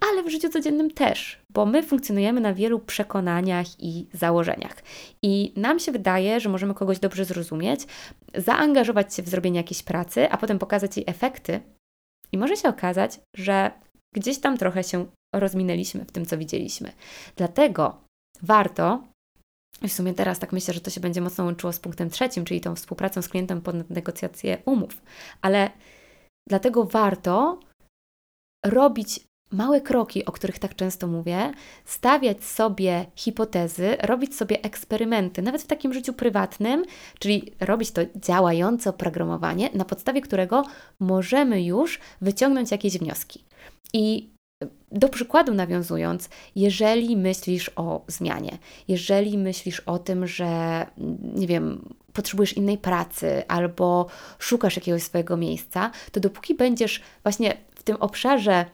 ale 0.00 0.22
w 0.22 0.28
życiu 0.28 0.48
codziennym 0.48 0.90
też, 0.90 1.38
bo 1.50 1.66
my 1.66 1.82
funkcjonujemy 1.82 2.40
na 2.40 2.54
wielu 2.54 2.78
przekonaniach 2.78 3.66
i 3.78 4.06
założeniach. 4.12 4.76
I 5.22 5.52
nam 5.56 5.78
się 5.78 5.92
wydaje, 5.92 6.40
że 6.40 6.48
możemy 6.48 6.74
kogoś 6.74 6.98
dobrze 6.98 7.24
zrozumieć, 7.24 7.80
zaangażować 8.34 9.14
się 9.14 9.22
w 9.22 9.28
zrobienie 9.28 9.56
jakiejś 9.56 9.82
pracy, 9.82 10.30
a 10.30 10.36
potem 10.36 10.58
pokazać 10.58 10.96
jej 10.96 11.04
efekty. 11.08 11.60
I 12.32 12.38
może 12.38 12.56
się 12.56 12.68
okazać, 12.68 13.20
że 13.36 13.70
gdzieś 14.14 14.38
tam 14.38 14.58
trochę 14.58 14.84
się 14.84 15.06
rozminęliśmy 15.34 16.04
w 16.04 16.12
tym, 16.12 16.26
co 16.26 16.38
widzieliśmy. 16.38 16.92
Dlatego 17.36 18.00
warto, 18.42 19.02
w 19.82 19.92
sumie 19.92 20.14
teraz 20.14 20.38
tak 20.38 20.52
myślę, 20.52 20.74
że 20.74 20.80
to 20.80 20.90
się 20.90 21.00
będzie 21.00 21.20
mocno 21.20 21.44
łączyło 21.44 21.72
z 21.72 21.80
punktem 21.80 22.10
trzecim, 22.10 22.44
czyli 22.44 22.60
tą 22.60 22.74
współpracą 22.74 23.22
z 23.22 23.28
klientem 23.28 23.60
pod 23.60 23.90
negocjację 23.90 24.58
umów, 24.64 25.02
ale 25.42 25.70
dlatego 26.48 26.84
warto 26.84 27.60
robić 28.66 29.20
małe 29.52 29.80
kroki, 29.80 30.24
o 30.24 30.32
których 30.32 30.58
tak 30.58 30.74
często 30.74 31.06
mówię, 31.06 31.52
stawiać 31.84 32.44
sobie 32.44 33.06
hipotezy, 33.16 33.96
robić 34.00 34.36
sobie 34.36 34.62
eksperymenty, 34.62 35.42
nawet 35.42 35.62
w 35.62 35.66
takim 35.66 35.92
życiu 35.92 36.12
prywatnym, 36.12 36.84
czyli 37.18 37.52
robić 37.60 37.90
to 37.90 38.00
działające 38.16 38.90
oprogramowanie, 38.90 39.70
na 39.74 39.84
podstawie 39.84 40.20
którego 40.20 40.64
możemy 41.00 41.62
już 41.62 42.00
wyciągnąć 42.20 42.70
jakieś 42.70 42.98
wnioski. 42.98 43.44
I 43.92 44.30
do 44.92 45.08
przykładu 45.08 45.54
nawiązując, 45.54 46.28
jeżeli 46.56 47.16
myślisz 47.16 47.70
o 47.76 48.04
zmianie, 48.06 48.58
jeżeli 48.88 49.38
myślisz 49.38 49.80
o 49.80 49.98
tym, 49.98 50.26
że 50.26 50.86
nie 51.34 51.46
wiem, 51.46 51.94
potrzebujesz 52.12 52.52
innej 52.52 52.78
pracy 52.78 53.42
albo 53.48 54.06
szukasz 54.38 54.76
jakiegoś 54.76 55.02
swojego 55.02 55.36
miejsca, 55.36 55.90
to 56.12 56.20
dopóki 56.20 56.54
będziesz 56.54 57.02
właśnie 57.22 57.56
w 57.74 57.82
tym 57.82 57.96
obszarze 57.96 58.64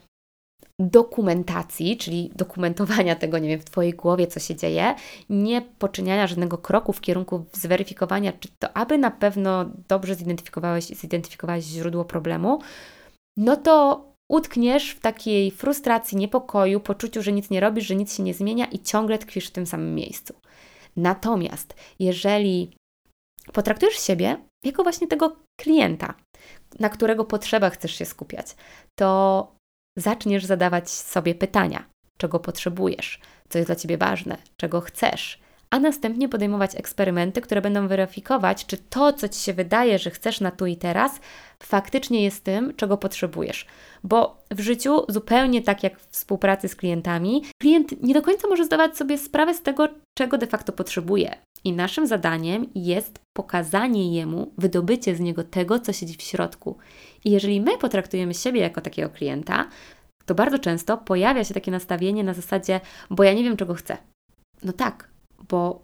dokumentacji, 0.79 1.97
czyli 1.97 2.31
dokumentowania 2.37 3.17
tego, 3.17 3.39
nie 3.39 3.49
wiem, 3.49 3.61
w 3.61 3.65
Twojej 3.65 3.93
głowie, 3.93 4.27
co 4.27 4.41
się 4.41 4.57
dzieje, 4.57 4.95
nie 5.31 5.63
poczyniania 5.63 6.27
żadnego 6.27 6.59
kroku 6.59 6.93
w 6.93 7.01
kierunku 7.01 7.45
zweryfikowania, 7.53 8.33
czy 8.33 8.49
to 8.59 8.77
aby 8.77 8.99
na 8.99 9.11
pewno 9.11 9.65
dobrze 9.89 10.15
zidentyfikowałeś 10.15 10.91
i 10.91 10.95
zidentyfikowałeś 10.95 11.65
źródło 11.65 12.05
problemu, 12.05 12.61
no 13.37 13.57
to 13.57 14.05
utkniesz 14.29 14.91
w 14.91 15.01
takiej 15.01 15.51
frustracji, 15.51 16.17
niepokoju, 16.17 16.81
poczuciu, 16.81 17.23
że 17.23 17.33
nic 17.33 17.51
nie 17.51 17.61
robisz, 17.61 17.87
że 17.87 17.97
nic 17.97 18.17
się 18.17 18.23
nie 18.23 18.35
zmienia 18.35 18.67
i 18.67 18.79
ciągle 18.79 19.19
tkwisz 19.19 19.49
w 19.49 19.53
tym 19.53 19.67
samym 19.67 19.95
miejscu. 19.95 20.35
Natomiast 20.97 21.75
jeżeli 21.99 22.77
potraktujesz 23.53 23.95
siebie 23.95 24.37
jako 24.65 24.83
właśnie 24.83 25.09
tego 25.09 25.37
klienta, 25.61 26.15
na 26.81 26.89
którego 26.89 27.25
potrzebach 27.25 27.75
chcesz 27.75 27.95
się 27.95 28.05
skupiać, 28.05 28.47
to 28.99 29.53
zaczniesz 29.99 30.45
zadawać 30.45 30.91
sobie 30.91 31.35
pytania, 31.35 31.85
czego 32.19 32.41
potrzebujesz, 32.41 33.21
co 33.49 33.59
jest 33.59 33.69
dla 33.69 33.77
ciebie 33.77 33.99
ważne, 33.99 34.37
czego 34.57 34.81
chcesz, 34.81 35.41
a 35.75 35.79
następnie 35.79 36.29
podejmować 36.29 36.77
eksperymenty, 36.77 37.41
które 37.41 37.63
będą 37.63 37.89
weryfikować, 37.89 38.67
czy 38.67 38.77
to, 38.77 39.13
co 39.13 39.29
Ci 39.29 39.41
się 39.41 39.53
wydaje, 39.53 39.99
że 39.99 40.11
chcesz 40.11 40.41
na 40.41 40.51
tu 40.51 40.67
i 40.67 40.77
teraz, 40.77 41.21
faktycznie 41.63 42.25
jest 42.25 42.45
tym, 42.45 42.75
czego 42.77 42.97
potrzebujesz. 42.97 43.67
Bo 44.05 44.45
w 44.51 44.61
życiu, 44.61 45.05
zupełnie 45.09 45.63
tak 45.63 45.83
jak 45.83 46.01
w 46.01 46.07
współpracy 46.07 46.69
z 46.69 46.77
klientami, 46.77 47.43
klient 47.63 48.03
nie 48.03 48.15
do 48.15 48.23
końca 48.23 48.49
może 48.49 48.65
zdawać 48.65 48.97
sobie 48.97 49.19
sprawę 49.19 49.55
z 49.55 49.63
tego, 49.63 49.89
czego 50.19 50.39
de 50.39 50.47
facto 50.47 50.73
potrzebuje. 50.73 51.37
I 51.65 51.73
naszym 51.73 52.07
zadaniem 52.07 52.67
jest 52.75 53.19
pokazanie 53.37 54.15
jemu, 54.15 54.53
wydobycie 54.59 55.17
z 55.17 55.21
niego 55.21 55.45
tego, 55.45 55.79
co 55.79 55.93
siedzi 55.93 56.17
w 56.17 56.23
środku. 56.23 56.77
I 57.25 57.31
jeżeli 57.31 57.61
my 57.61 57.79
potraktujemy 57.79 58.35
siebie 58.35 58.61
jako 58.61 58.81
takiego 58.81 59.11
klienta, 59.11 59.69
to 60.27 60.35
bardzo 60.35 60.59
często 60.59 60.97
pojawia 60.97 61.45
się 61.45 61.55
takie 61.55 61.71
nastawienie 61.71 62.25
na 62.25 62.35
zasadzie, 62.35 62.81
bo 63.11 63.25
ja 63.25 63.33
nie 63.33 63.45
wiem, 63.45 63.57
czego 63.57 63.75
chcę. 63.75 63.97
No 64.65 64.73
tak, 64.73 65.14
bo 65.49 65.83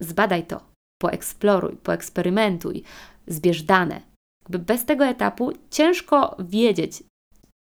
zbadaj 0.00 0.46
to, 0.46 0.60
poeksploruj, 1.02 1.76
poeksperymentuj, 1.76 2.82
zbierz 3.26 3.62
dane. 3.62 4.00
Bez 4.48 4.84
tego 4.84 5.04
etapu 5.04 5.52
ciężko 5.70 6.36
wiedzieć, 6.38 7.02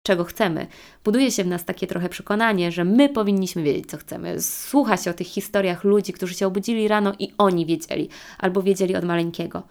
czego 0.06 0.24
chcemy. 0.24 0.68
Buduje 1.04 1.32
się 1.32 1.44
w 1.44 1.48
nas 1.48 1.66
takie 1.66 1.88
trochę 1.88 2.10
przekonanie, 2.10 2.72
że 2.72 2.86
my 2.86 3.10
powinniśmy 3.10 3.64
wiedzieć, 3.64 3.86
co 3.90 3.98
chcemy. 3.98 4.42
Słucha 4.42 4.98
się 4.98 5.12
o 5.12 5.14
tych 5.14 5.28
historiach 5.28 5.84
ludzi, 5.84 6.14
którzy 6.14 6.34
się 6.34 6.48
obudzili 6.48 6.88
rano 6.88 7.14
i 7.20 7.34
oni 7.38 7.66
wiedzieli, 7.66 8.10
albo 8.38 8.62
wiedzieli 8.62 8.96
od 8.96 9.06
maleńkiego. 9.06 9.64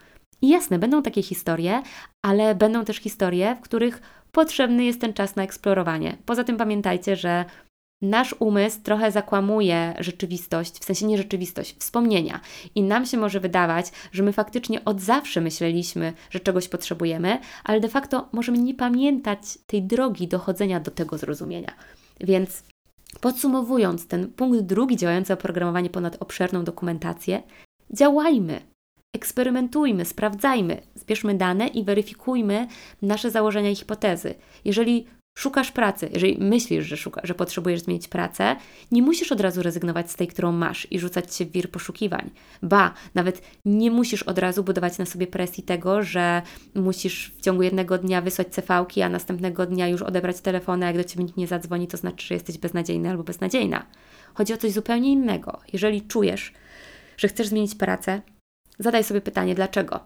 I 0.43 0.49
jasne, 0.49 0.79
będą 0.79 1.03
takie 1.03 1.23
historie, 1.23 1.83
ale 2.23 2.55
będą 2.55 2.85
też 2.85 2.97
historie, 2.97 3.57
w 3.57 3.61
których 3.61 4.03
potrzebny 4.33 4.85
jest 4.85 5.01
ten 5.01 5.13
czas 5.13 5.37
na 5.37 5.43
eksplorowanie. 5.43 6.17
Poza 6.27 6.45
tym 6.45 6.57
pamiętajcie, 6.57 7.17
że 7.17 7.45
nasz 8.03 8.35
umysł 8.39 8.81
trochę 8.83 9.13
zakłamuje 9.13 9.95
rzeczywistość, 9.99 10.79
w 10.79 10.85
sensie 10.85 11.07
nie 11.07 11.19
rzeczywistość, 11.19 11.77
wspomnienia. 11.79 12.41
I 12.75 12.83
nam 12.83 13.07
się 13.07 13.17
może 13.17 13.41
wydawać, 13.41 13.87
że 14.13 14.23
my 14.23 14.33
faktycznie 14.33 14.85
od 14.85 15.01
zawsze 15.01 15.41
myśleliśmy, 15.41 16.13
że 16.31 16.41
czegoś 16.41 16.69
potrzebujemy, 16.69 17.39
ale 17.65 17.81
de 17.81 17.89
facto 17.89 18.29
możemy 18.33 18.59
nie 18.59 18.75
pamiętać 18.75 19.41
tej 19.67 19.83
drogi 19.83 20.29
dochodzenia 20.29 20.81
do 20.81 20.91
tego 20.91 21.19
zrozumienia. 21.19 21.75
Więc 22.21 22.63
podsumowując 23.21 24.07
ten 24.07 24.29
punkt 24.29 24.61
drugi 24.61 24.97
działający 24.97 25.33
oprogramowanie 25.33 25.91
ponad 25.91 26.17
obszerną 26.21 26.65
dokumentację, 26.65 27.43
działajmy, 27.91 28.61
eksperymentujmy, 29.15 30.05
sprawdzajmy, 30.05 30.83
zbierzmy 30.95 31.35
dane 31.35 31.69
i 31.69 31.85
weryfikujmy 31.85 32.67
nasze 33.03 33.31
założenia 33.31 33.71
i 33.71 33.77
hipotezy. 33.77 34.35
Jeżeli 34.65 35.07
szukasz 35.41 35.73
pracy, 35.73 36.09
jeżeli 36.13 36.39
myślisz, 36.39 36.87
że, 36.87 36.97
szuka, 36.97 37.21
że 37.25 37.35
potrzebujesz 37.35 37.81
zmienić 37.81 38.09
pracę, 38.09 38.57
nie 38.93 39.03
musisz 39.03 39.33
od 39.33 39.41
razu 39.41 39.63
rezygnować 39.63 40.11
z 40.11 40.17
tej, 40.17 40.29
którą 40.29 40.53
masz 40.53 40.93
i 40.93 40.99
rzucać 40.99 41.35
się 41.35 41.45
w 41.47 41.51
wir 41.51 41.71
poszukiwań. 41.71 42.31
Ba, 42.63 42.95
nawet 43.15 43.43
nie 43.65 43.91
musisz 43.91 44.23
od 44.23 44.39
razu 44.39 44.65
budować 44.65 44.99
na 44.99 45.07
sobie 45.07 45.27
presji 45.27 45.63
tego, 45.63 46.03
że 46.03 46.43
musisz 46.75 47.33
w 47.39 47.41
ciągu 47.41 47.63
jednego 47.63 47.99
dnia 47.99 48.23
wysłać 48.23 48.55
CV-ki, 48.55 49.03
a 49.03 49.09
następnego 49.09 49.67
dnia 49.67 49.89
już 49.89 50.03
odebrać 50.03 50.41
telefon, 50.41 50.83
a 50.83 50.87
jak 50.87 50.97
do 50.97 51.05
Ciebie 51.05 51.25
nikt 51.25 51.37
nie 51.37 51.47
zadzwoni, 51.47 51.89
to 51.89 51.97
znaczy, 51.97 52.27
że 52.27 52.35
jesteś 52.35 52.59
beznadziejny 52.59 53.11
albo 53.11 53.23
beznadziejna. 53.23 53.87
Chodzi 54.35 54.53
o 54.55 54.57
coś 54.57 54.73
zupełnie 54.73 55.13
innego. 55.13 55.61
Jeżeli 55.73 56.03
czujesz, 56.03 56.53
że 57.17 57.29
chcesz 57.29 57.47
zmienić 57.47 57.75
pracę, 57.75 58.23
zadaj 58.79 59.05
sobie 59.05 59.21
pytanie, 59.21 59.55
dlaczego? 59.55 60.01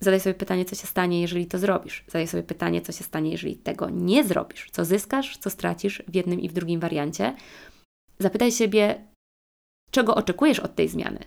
Zadaj 0.00 0.20
sobie 0.20 0.34
pytanie, 0.34 0.64
co 0.64 0.74
się 0.74 0.86
stanie, 0.86 1.20
jeżeli 1.20 1.46
to 1.46 1.58
zrobisz. 1.58 2.04
Zadaj 2.06 2.28
sobie 2.28 2.42
pytanie, 2.42 2.80
co 2.80 2.92
się 2.92 3.04
stanie, 3.04 3.30
jeżeli 3.30 3.56
tego 3.56 3.90
nie 3.90 4.24
zrobisz. 4.24 4.70
Co 4.72 4.84
zyskasz, 4.84 5.36
co 5.36 5.50
stracisz 5.50 6.02
w 6.08 6.14
jednym 6.14 6.40
i 6.40 6.48
w 6.48 6.52
drugim 6.52 6.80
wariancie. 6.80 7.34
Zapytaj 8.18 8.52
siebie, 8.52 9.04
czego 9.90 10.14
oczekujesz 10.14 10.60
od 10.60 10.74
tej 10.74 10.88
zmiany, 10.88 11.18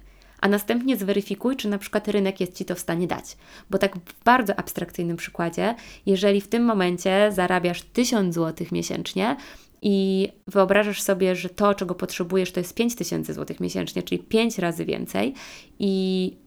a 0.41 0.47
następnie 0.47 0.97
zweryfikuj, 0.97 1.55
czy 1.55 1.69
na 1.69 1.77
przykład 1.77 2.07
rynek 2.07 2.39
jest 2.39 2.57
Ci 2.57 2.65
to 2.65 2.75
w 2.75 2.79
stanie 2.79 3.07
dać. 3.07 3.37
Bo 3.69 3.77
tak 3.77 3.95
w 3.95 4.23
bardzo 4.23 4.59
abstrakcyjnym 4.59 5.17
przykładzie, 5.17 5.75
jeżeli 6.05 6.41
w 6.41 6.47
tym 6.47 6.65
momencie 6.65 7.31
zarabiasz 7.31 7.81
1000 7.81 8.35
zł 8.35 8.67
miesięcznie, 8.71 9.35
i 9.81 10.29
wyobrażasz 10.47 11.01
sobie, 11.01 11.35
że 11.35 11.49
to, 11.49 11.73
czego 11.73 11.95
potrzebujesz, 11.95 12.51
to 12.51 12.59
jest 12.59 12.73
5000 12.73 13.33
zł 13.33 13.57
miesięcznie, 13.59 14.03
czyli 14.03 14.23
5 14.23 14.59
razy 14.59 14.85
więcej, 14.85 15.33
i 15.79 16.37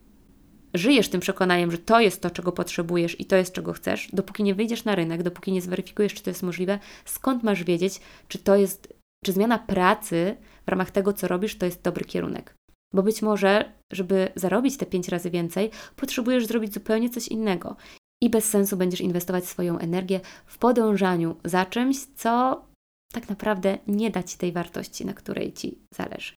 żyjesz 0.74 1.08
tym 1.08 1.20
przekonaniem, 1.20 1.70
że 1.70 1.78
to 1.78 2.00
jest 2.00 2.22
to, 2.22 2.30
czego 2.30 2.52
potrzebujesz 2.52 3.20
i 3.20 3.24
to 3.24 3.36
jest, 3.36 3.52
czego 3.52 3.72
chcesz, 3.72 4.08
dopóki 4.12 4.42
nie 4.42 4.54
wyjdziesz 4.54 4.84
na 4.84 4.94
rynek, 4.94 5.22
dopóki 5.22 5.52
nie 5.52 5.62
zweryfikujesz, 5.62 6.14
czy 6.14 6.22
to 6.22 6.30
jest 6.30 6.42
możliwe, 6.42 6.78
skąd 7.04 7.42
masz 7.42 7.64
wiedzieć, 7.64 8.00
czy 8.28 8.38
to 8.38 8.56
jest, 8.56 8.94
czy 9.24 9.32
zmiana 9.32 9.58
pracy 9.58 10.36
w 10.66 10.68
ramach 10.68 10.90
tego, 10.90 11.12
co 11.12 11.28
robisz, 11.28 11.58
to 11.58 11.66
jest 11.66 11.82
dobry 11.82 12.04
kierunek. 12.04 12.54
Bo 12.94 13.02
być 13.02 13.22
może, 13.22 13.72
żeby 13.92 14.32
zarobić 14.36 14.76
te 14.76 14.86
pięć 14.86 15.08
razy 15.08 15.30
więcej, 15.30 15.70
potrzebujesz 15.96 16.46
zrobić 16.46 16.74
zupełnie 16.74 17.10
coś 17.10 17.28
innego. 17.28 17.76
I 18.22 18.30
bez 18.30 18.44
sensu 18.44 18.76
będziesz 18.76 19.00
inwestować 19.00 19.44
swoją 19.44 19.78
energię 19.78 20.20
w 20.46 20.58
podążaniu 20.58 21.36
za 21.44 21.66
czymś, 21.66 21.96
co 22.16 22.64
tak 23.12 23.28
naprawdę 23.28 23.78
nie 23.86 24.10
da 24.10 24.22
ci 24.22 24.38
tej 24.38 24.52
wartości, 24.52 25.06
na 25.06 25.14
której 25.14 25.52
ci 25.52 25.78
zależy. 25.94 26.39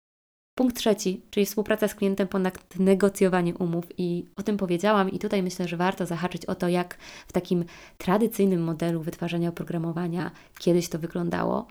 Punkt 0.61 0.77
trzeci, 0.77 1.23
czyli 1.31 1.47
współpraca 1.47 1.89
z 1.89 1.95
klientem 1.95 2.29
ponad 2.29 2.79
negocjowanie 2.79 3.55
umów 3.55 3.85
i 3.99 4.25
o 4.37 4.43
tym 4.43 4.57
powiedziałam 4.57 5.11
i 5.11 5.19
tutaj 5.19 5.43
myślę, 5.43 5.69
że 5.69 5.77
warto 5.77 6.07
zahaczyć 6.07 6.47
o 6.47 6.55
to, 6.55 6.69
jak 6.69 6.99
w 7.27 7.33
takim 7.33 7.65
tradycyjnym 7.99 8.63
modelu 8.63 9.03
wytwarzania 9.03 9.49
oprogramowania 9.49 10.31
kiedyś 10.59 10.89
to 10.89 10.99
wyglądało. 10.99 11.67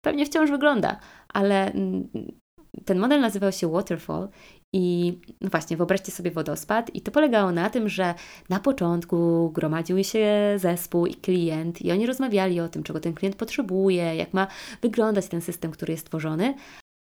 Pewnie 0.00 0.26
wciąż 0.26 0.50
wygląda, 0.50 0.96
ale 1.28 1.72
ten 2.84 2.98
model 2.98 3.20
nazywał 3.20 3.52
się 3.52 3.72
Waterfall 3.72 4.28
i 4.74 5.18
no 5.40 5.50
właśnie, 5.50 5.76
wyobraźcie 5.76 6.12
sobie 6.12 6.30
wodospad, 6.30 6.94
i 6.94 7.00
to 7.00 7.10
polegało 7.10 7.52
na 7.52 7.70
tym, 7.70 7.88
że 7.88 8.14
na 8.48 8.60
początku 8.60 9.50
gromadził 9.50 10.04
się 10.04 10.54
zespół 10.56 11.06
i 11.06 11.14
klient, 11.14 11.82
i 11.82 11.92
oni 11.92 12.06
rozmawiali 12.06 12.60
o 12.60 12.68
tym, 12.68 12.82
czego 12.82 13.00
ten 13.00 13.14
klient 13.14 13.36
potrzebuje, 13.36 14.16
jak 14.16 14.34
ma 14.34 14.46
wyglądać 14.82 15.28
ten 15.28 15.40
system, 15.40 15.70
który 15.70 15.92
jest 15.92 16.06
tworzony, 16.06 16.54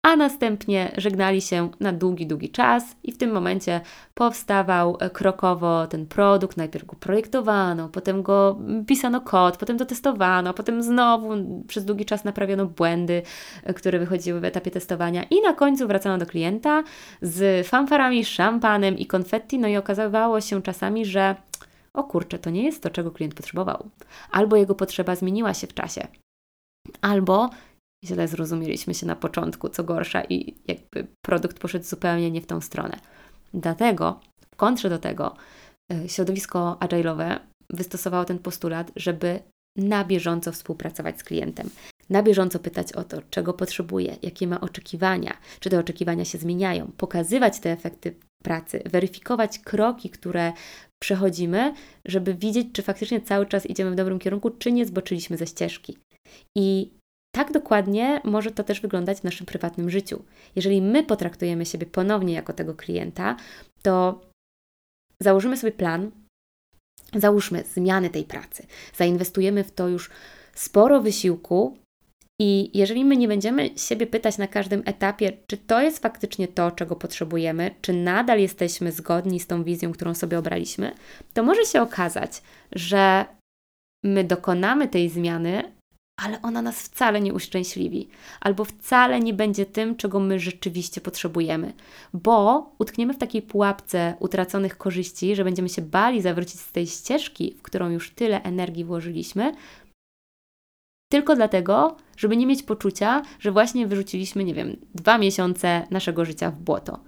a 0.02 0.16
następnie 0.16 0.92
żegnali 0.96 1.40
się 1.40 1.70
na 1.80 1.92
długi, 1.92 2.26
długi 2.26 2.50
czas 2.50 2.96
i 3.02 3.12
w 3.12 3.18
tym 3.18 3.30
momencie 3.30 3.80
powstawał 4.14 4.96
e, 5.00 5.10
krokowo 5.10 5.86
ten 5.86 6.06
produkt. 6.06 6.56
Najpierw 6.56 6.86
go 6.86 6.96
projektowano, 6.96 7.88
potem 7.88 8.22
go 8.22 8.58
pisano 8.86 9.20
kod, 9.20 9.56
potem 9.56 9.78
to 9.78 9.84
testowano, 9.84 10.54
potem 10.54 10.82
znowu 10.82 11.28
przez 11.68 11.84
długi 11.84 12.04
czas 12.04 12.24
naprawiono 12.24 12.66
błędy, 12.66 13.22
e, 13.64 13.74
które 13.74 13.98
wychodziły 13.98 14.40
w 14.40 14.44
etapie 14.44 14.70
testowania 14.70 15.24
i 15.30 15.40
na 15.42 15.52
końcu 15.52 15.86
wracano 15.86 16.18
do 16.18 16.26
klienta 16.26 16.82
z 17.22 17.66
fanfarami, 17.66 18.24
szampanem 18.24 18.98
i 18.98 19.06
konfetti, 19.06 19.58
no 19.58 19.68
i 19.68 19.76
okazywało 19.76 20.40
się 20.40 20.62
czasami, 20.62 21.06
że 21.06 21.34
o 21.94 22.04
kurczę, 22.04 22.38
to 22.38 22.50
nie 22.50 22.64
jest 22.64 22.82
to, 22.82 22.90
czego 22.90 23.10
klient 23.10 23.34
potrzebował. 23.34 23.90
Albo 24.30 24.56
jego 24.56 24.74
potrzeba 24.74 25.16
zmieniła 25.16 25.54
się 25.54 25.66
w 25.66 25.74
czasie. 25.74 26.08
Albo 27.00 27.50
źle 28.04 28.28
zrozumieliśmy 28.28 28.94
się 28.94 29.06
na 29.06 29.16
początku, 29.16 29.68
co 29.68 29.84
gorsza, 29.84 30.22
i 30.24 30.54
jakby 30.68 31.06
produkt 31.24 31.58
poszedł 31.58 31.84
zupełnie 31.84 32.30
nie 32.30 32.40
w 32.40 32.46
tą 32.46 32.60
stronę. 32.60 32.98
Dlatego, 33.54 34.20
w 34.54 34.56
kontrze 34.56 34.90
do 34.90 34.98
tego, 34.98 35.36
e, 35.92 36.08
środowisko 36.08 36.76
agile'owe 36.80 37.38
wystosowało 37.70 38.24
ten 38.24 38.38
postulat, 38.38 38.92
żeby 38.96 39.40
na 39.76 40.04
bieżąco 40.04 40.52
współpracować 40.52 41.18
z 41.18 41.24
klientem, 41.24 41.70
na 42.10 42.22
bieżąco 42.22 42.58
pytać 42.58 42.92
o 42.92 43.04
to, 43.04 43.22
czego 43.30 43.52
potrzebuje, 43.52 44.16
jakie 44.22 44.46
ma 44.46 44.60
oczekiwania, 44.60 45.36
czy 45.60 45.70
te 45.70 45.78
oczekiwania 45.78 46.24
się 46.24 46.38
zmieniają, 46.38 46.92
pokazywać 46.96 47.60
te 47.60 47.72
efekty 47.72 48.14
pracy, 48.42 48.82
weryfikować 48.86 49.58
kroki, 49.58 50.10
które 50.10 50.52
przechodzimy, 51.02 51.74
żeby 52.04 52.34
widzieć, 52.34 52.68
czy 52.72 52.82
faktycznie 52.82 53.20
cały 53.20 53.46
czas 53.46 53.66
idziemy 53.66 53.90
w 53.90 53.94
dobrym 53.94 54.18
kierunku, 54.18 54.50
czy 54.50 54.72
nie 54.72 54.86
zboczyliśmy 54.86 55.36
ze 55.36 55.46
ścieżki. 55.46 55.98
I 56.56 56.90
tak 57.34 57.52
dokładnie 57.52 58.20
może 58.24 58.50
to 58.50 58.64
też 58.64 58.80
wyglądać 58.80 59.18
w 59.18 59.24
naszym 59.24 59.46
prywatnym 59.46 59.90
życiu. 59.90 60.22
Jeżeli 60.56 60.82
my 60.82 61.02
potraktujemy 61.02 61.66
siebie 61.66 61.86
ponownie 61.86 62.34
jako 62.34 62.52
tego 62.52 62.74
klienta, 62.74 63.36
to 63.82 64.20
założymy 65.22 65.56
sobie 65.56 65.72
plan, 65.72 66.10
załóżmy 67.14 67.64
zmiany 67.64 68.10
tej 68.10 68.24
pracy, 68.24 68.66
zainwestujemy 68.96 69.64
w 69.64 69.72
to 69.72 69.88
już 69.88 70.10
sporo 70.54 71.00
wysiłku. 71.00 71.76
I 72.42 72.78
jeżeli 72.78 73.04
my 73.04 73.16
nie 73.16 73.28
będziemy 73.28 73.70
siebie 73.78 74.06
pytać 74.06 74.38
na 74.38 74.46
każdym 74.46 74.82
etapie, 74.86 75.32
czy 75.46 75.56
to 75.56 75.82
jest 75.82 75.98
faktycznie 75.98 76.48
to, 76.48 76.70
czego 76.70 76.96
potrzebujemy, 76.96 77.74
czy 77.80 77.92
nadal 77.92 78.40
jesteśmy 78.40 78.92
zgodni 78.92 79.40
z 79.40 79.46
tą 79.46 79.64
wizją, 79.64 79.92
którą 79.92 80.14
sobie 80.14 80.38
obraliśmy, 80.38 80.94
to 81.34 81.42
może 81.42 81.64
się 81.64 81.82
okazać, 81.82 82.42
że 82.72 83.24
my 84.04 84.24
dokonamy 84.24 84.88
tej 84.88 85.08
zmiany, 85.08 85.72
ale 86.24 86.42
ona 86.42 86.62
nas 86.62 86.82
wcale 86.82 87.20
nie 87.20 87.34
uszczęśliwi, 87.34 88.08
albo 88.40 88.64
wcale 88.64 89.20
nie 89.20 89.34
będzie 89.34 89.66
tym, 89.66 89.96
czego 89.96 90.20
my 90.20 90.38
rzeczywiście 90.38 91.00
potrzebujemy, 91.00 91.72
bo 92.14 92.70
utkniemy 92.78 93.14
w 93.14 93.18
takiej 93.18 93.42
pułapce 93.42 94.14
utraconych 94.20 94.78
korzyści, 94.78 95.36
że 95.36 95.44
będziemy 95.44 95.68
się 95.68 95.82
bali 95.82 96.22
zawrócić 96.22 96.60
z 96.60 96.72
tej 96.72 96.86
ścieżki, 96.86 97.54
w 97.58 97.62
którą 97.62 97.90
już 97.90 98.10
tyle 98.10 98.42
energii 98.42 98.84
włożyliśmy, 98.84 99.52
tylko 101.12 101.36
dlatego, 101.36 101.96
żeby 102.16 102.36
nie 102.36 102.46
mieć 102.46 102.62
poczucia, 102.62 103.22
że 103.38 103.52
właśnie 103.52 103.86
wyrzuciliśmy, 103.86 104.44
nie 104.44 104.54
wiem, 104.54 104.76
dwa 104.94 105.18
miesiące 105.18 105.86
naszego 105.90 106.24
życia 106.24 106.50
w 106.50 106.56
błoto. 106.56 107.00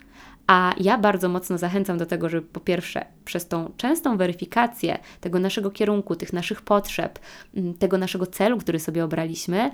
A 0.46 0.74
ja 0.80 0.98
bardzo 0.98 1.28
mocno 1.28 1.58
zachęcam 1.58 1.98
do 1.98 2.06
tego, 2.06 2.28
żeby 2.28 2.46
po 2.46 2.60
pierwsze 2.60 3.04
przez 3.24 3.48
tą 3.48 3.72
częstą 3.76 4.16
weryfikację 4.16 4.98
tego 5.20 5.38
naszego 5.38 5.70
kierunku, 5.70 6.16
tych 6.16 6.32
naszych 6.32 6.62
potrzeb, 6.62 7.18
mm, 7.56 7.74
tego 7.74 7.98
naszego 7.98 8.26
celu, 8.26 8.58
który 8.58 8.80
sobie 8.80 9.04
obraliśmy, 9.04 9.70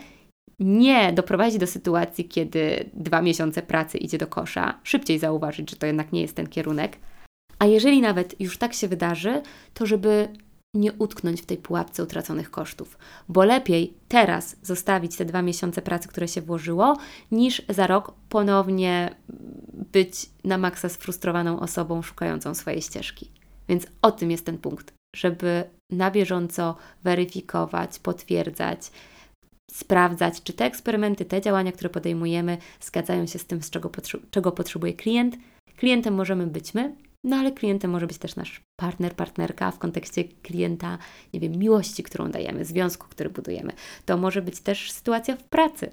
nie 0.58 1.12
doprowadzić 1.12 1.60
do 1.60 1.66
sytuacji, 1.66 2.24
kiedy 2.24 2.90
dwa 2.94 3.22
miesiące 3.22 3.62
pracy 3.62 3.98
idzie 3.98 4.18
do 4.18 4.26
kosza, 4.26 4.80
szybciej 4.82 5.18
zauważyć, 5.18 5.70
że 5.70 5.76
to 5.76 5.86
jednak 5.86 6.12
nie 6.12 6.22
jest 6.22 6.36
ten 6.36 6.46
kierunek. 6.46 6.96
A 7.58 7.66
jeżeli 7.66 8.00
nawet 8.00 8.40
już 8.40 8.58
tak 8.58 8.74
się 8.74 8.88
wydarzy, 8.88 9.42
to 9.74 9.86
żeby 9.86 10.28
nie 10.74 10.92
utknąć 10.92 11.42
w 11.42 11.46
tej 11.46 11.56
pułapce 11.56 12.02
utraconych 12.02 12.50
kosztów, 12.50 12.98
bo 13.28 13.44
lepiej 13.44 13.94
teraz 14.08 14.56
zostawić 14.62 15.16
te 15.16 15.24
dwa 15.24 15.42
miesiące 15.42 15.82
pracy, 15.82 16.08
które 16.08 16.28
się 16.28 16.42
włożyło, 16.42 16.96
niż 17.30 17.62
za 17.68 17.86
rok 17.86 18.14
ponownie 18.28 19.14
być 19.92 20.30
na 20.44 20.58
maksa 20.58 20.88
sfrustrowaną 20.88 21.60
osobą 21.60 22.02
szukającą 22.02 22.54
swojej 22.54 22.82
ścieżki. 22.82 23.30
Więc 23.68 23.86
o 24.02 24.12
tym 24.12 24.30
jest 24.30 24.46
ten 24.46 24.58
punkt, 24.58 24.92
żeby 25.16 25.64
na 25.90 26.10
bieżąco 26.10 26.76
weryfikować, 27.02 27.98
potwierdzać, 27.98 28.90
sprawdzać, 29.70 30.42
czy 30.42 30.52
te 30.52 30.64
eksperymenty, 30.64 31.24
te 31.24 31.40
działania, 31.40 31.72
które 31.72 31.90
podejmujemy, 31.90 32.58
zgadzają 32.80 33.26
się 33.26 33.38
z 33.38 33.44
tym, 33.44 33.62
z 33.62 33.70
czego, 33.70 33.90
czego 34.30 34.52
potrzebuje 34.52 34.92
klient. 34.92 35.36
Klientem 35.76 36.14
możemy 36.14 36.46
być 36.46 36.74
my, 36.74 36.96
no 37.24 37.36
ale 37.36 37.52
klientem 37.52 37.90
może 37.90 38.06
być 38.06 38.18
też 38.18 38.36
nasz 38.36 38.62
partner, 38.76 39.16
partnerka 39.16 39.70
w 39.70 39.78
kontekście 39.78 40.24
klienta, 40.24 40.98
nie 41.34 41.40
wiem, 41.40 41.52
miłości, 41.52 42.02
którą 42.02 42.30
dajemy, 42.30 42.64
związku, 42.64 43.06
który 43.08 43.30
budujemy. 43.30 43.72
To 44.06 44.16
może 44.16 44.42
być 44.42 44.60
też 44.60 44.92
sytuacja 44.92 45.36
w 45.36 45.44
pracy. 45.44 45.90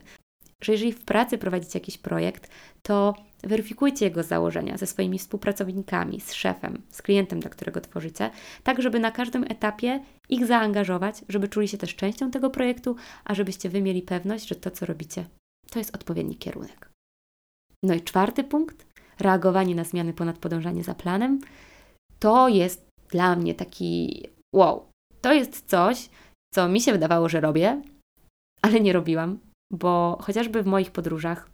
Że 0.62 0.72
jeżeli 0.72 0.94
w 0.94 1.06
pracy 1.06 1.38
prowadzicie 1.38 1.80
jakiś 1.80 1.98
projekt, 1.98 2.50
to 2.82 3.16
weryfikujcie 3.44 4.06
jego 4.06 4.24
założenia 4.24 4.78
ze 4.78 4.88
swoimi 4.88 5.20
współpracownikami, 5.20 6.22
z 6.22 6.34
szefem, 6.34 6.82
z 6.90 7.02
klientem, 7.02 7.40
dla 7.40 7.50
którego 7.50 7.82
tworzycie, 7.82 8.32
tak 8.64 8.82
żeby 8.82 9.00
na 9.00 9.12
każdym 9.12 9.44
etapie 9.44 10.04
ich 10.30 10.46
zaangażować, 10.46 11.16
żeby 11.30 11.48
czuli 11.48 11.68
się 11.68 11.78
też 11.78 11.96
częścią 11.96 12.32
tego 12.32 12.50
projektu, 12.50 12.96
a 13.26 13.36
żebyście 13.36 13.70
wy 13.70 13.82
mieli 13.82 14.02
pewność, 14.02 14.48
że 14.48 14.56
to, 14.56 14.72
co 14.72 14.86
robicie, 14.86 15.26
to 15.72 15.80
jest 15.80 15.96
odpowiedni 15.96 16.36
kierunek. 16.36 16.90
No 17.84 17.94
i 17.94 18.02
czwarty 18.02 18.44
punkt 18.44 18.95
reagowanie 19.20 19.76
na 19.76 19.84
zmiany 19.84 20.14
ponad 20.14 20.38
podążanie 20.38 20.84
za 20.84 20.96
planem, 20.96 21.40
to 22.20 22.48
jest 22.48 22.86
dla 23.10 23.36
mnie 23.36 23.56
taki 23.56 24.24
wow. 24.56 24.86
To 25.22 25.34
jest 25.34 25.70
coś, 25.70 26.10
co 26.54 26.70
mi 26.70 26.82
się 26.82 26.92
wydawało, 26.92 27.30
że 27.30 27.42
robię, 27.42 27.82
ale 28.62 28.80
nie 28.80 28.94
robiłam, 28.94 29.40
bo 29.74 30.18
chociażby 30.22 30.64
w 30.64 30.68
moich 30.68 30.92
podróżach, 30.92 31.50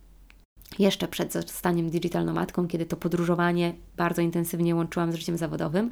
jeszcze 0.80 1.08
przed 1.08 1.34
zostaniem 1.34 1.90
digital 1.90 2.26
nomadką, 2.26 2.68
kiedy 2.68 2.86
to 2.86 2.98
podróżowanie 2.98 3.74
bardzo 3.98 4.22
intensywnie 4.22 4.76
łączyłam 4.76 5.12
z 5.12 5.16
życiem 5.16 5.38
zawodowym, 5.38 5.90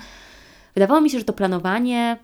wydawało 0.76 1.02
mi 1.02 1.10
się, 1.10 1.20
że 1.20 1.26
to 1.26 1.34
planowanie 1.34 2.20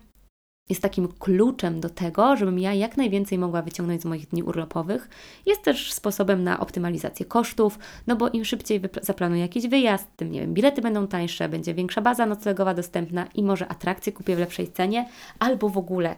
jest 0.70 0.82
takim 0.82 1.08
kluczem 1.08 1.80
do 1.80 1.90
tego, 1.90 2.36
żebym 2.36 2.60
ja 2.60 2.74
jak 2.74 2.98
najwięcej 2.98 3.38
mogła 3.38 3.62
wyciągnąć 3.62 4.02
z 4.02 4.06
moich 4.06 4.28
dni 4.28 4.44
urlopowych. 4.44 5.10
Jest 5.46 5.62
też 5.62 5.94
sposobem 5.94 6.44
na 6.44 6.60
optymalizację 6.60 7.26
kosztów, 7.26 7.80
no 8.08 8.16
bo 8.16 8.30
im 8.30 8.46
szybciej 8.46 8.82
zaplanuję 9.02 9.42
jakiś 9.42 9.68
wyjazd, 9.68 10.08
tym 10.16 10.32
nie 10.32 10.42
wiem, 10.42 10.54
bilety 10.54 10.82
będą 10.82 11.08
tańsze, 11.08 11.50
będzie 11.50 11.74
większa 11.74 12.02
baza 12.02 12.26
noclegowa 12.26 12.74
dostępna 12.74 13.28
i 13.36 13.44
może 13.44 13.68
atrakcje 13.68 14.14
kupię 14.14 14.36
w 14.36 14.40
lepszej 14.40 14.72
cenie, 14.72 15.10
albo 15.40 15.70
w 15.70 15.78
ogóle 15.78 16.16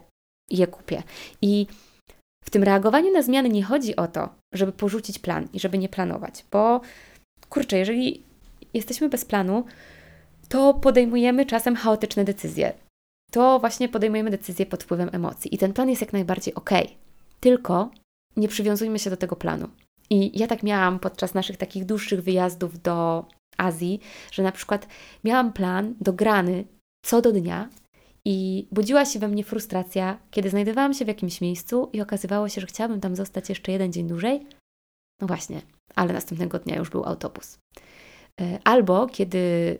je 0.49 0.67
kupię. 0.67 1.03
I 1.41 1.67
w 2.45 2.49
tym 2.49 2.63
reagowaniu 2.63 3.11
na 3.13 3.21
zmiany 3.21 3.49
nie 3.49 3.63
chodzi 3.63 3.95
o 3.95 4.07
to, 4.07 4.29
żeby 4.53 4.71
porzucić 4.71 5.19
plan 5.19 5.47
i 5.53 5.59
żeby 5.59 5.77
nie 5.77 5.89
planować, 5.89 6.45
bo 6.51 6.81
kurczę, 7.49 7.77
jeżeli 7.77 8.23
jesteśmy 8.73 9.09
bez 9.09 9.25
planu, 9.25 9.65
to 10.49 10.73
podejmujemy 10.73 11.45
czasem 11.45 11.75
chaotyczne 11.75 12.23
decyzje 12.23 12.73
to 13.31 13.59
właśnie 13.59 13.89
podejmujemy 13.89 14.31
decyzje 14.31 14.65
pod 14.65 14.83
wpływem 14.83 15.09
emocji. 15.11 15.55
I 15.55 15.57
ten 15.57 15.73
plan 15.73 15.89
jest 15.89 16.01
jak 16.01 16.13
najbardziej 16.13 16.53
ok. 16.53 16.69
Tylko 17.39 17.91
nie 18.37 18.47
przywiązujmy 18.47 18.99
się 18.99 19.09
do 19.09 19.17
tego 19.17 19.35
planu. 19.35 19.69
I 20.09 20.39
ja 20.39 20.47
tak 20.47 20.63
miałam 20.63 20.99
podczas 20.99 21.33
naszych 21.33 21.57
takich 21.57 21.85
dłuższych 21.85 22.23
wyjazdów 22.23 22.81
do 22.81 23.25
Azji, 23.57 23.99
że 24.31 24.43
na 24.43 24.51
przykład 24.51 24.87
miałam 25.23 25.53
plan 25.53 25.95
dograny 26.01 26.65
co 27.05 27.21
do 27.21 27.31
dnia 27.31 27.69
i 28.25 28.67
budziła 28.71 29.05
się 29.05 29.19
we 29.19 29.27
mnie 29.27 29.43
frustracja, 29.43 30.19
kiedy 30.31 30.49
znajdowałam 30.49 30.93
się 30.93 31.05
w 31.05 31.07
jakimś 31.07 31.41
miejscu 31.41 31.89
i 31.93 32.01
okazywało 32.01 32.49
się, 32.49 32.61
że 32.61 32.67
chciałabym 32.67 33.01
tam 33.01 33.15
zostać 33.15 33.49
jeszcze 33.49 33.71
jeden 33.71 33.93
dzień 33.93 34.07
dłużej. 34.07 34.47
No 35.21 35.27
właśnie, 35.27 35.61
ale 35.95 36.13
następnego 36.13 36.59
dnia 36.59 36.75
już 36.75 36.89
był 36.89 37.05
autobus. 37.05 37.57
E, 38.41 38.59
albo 38.63 39.07
kiedy 39.07 39.77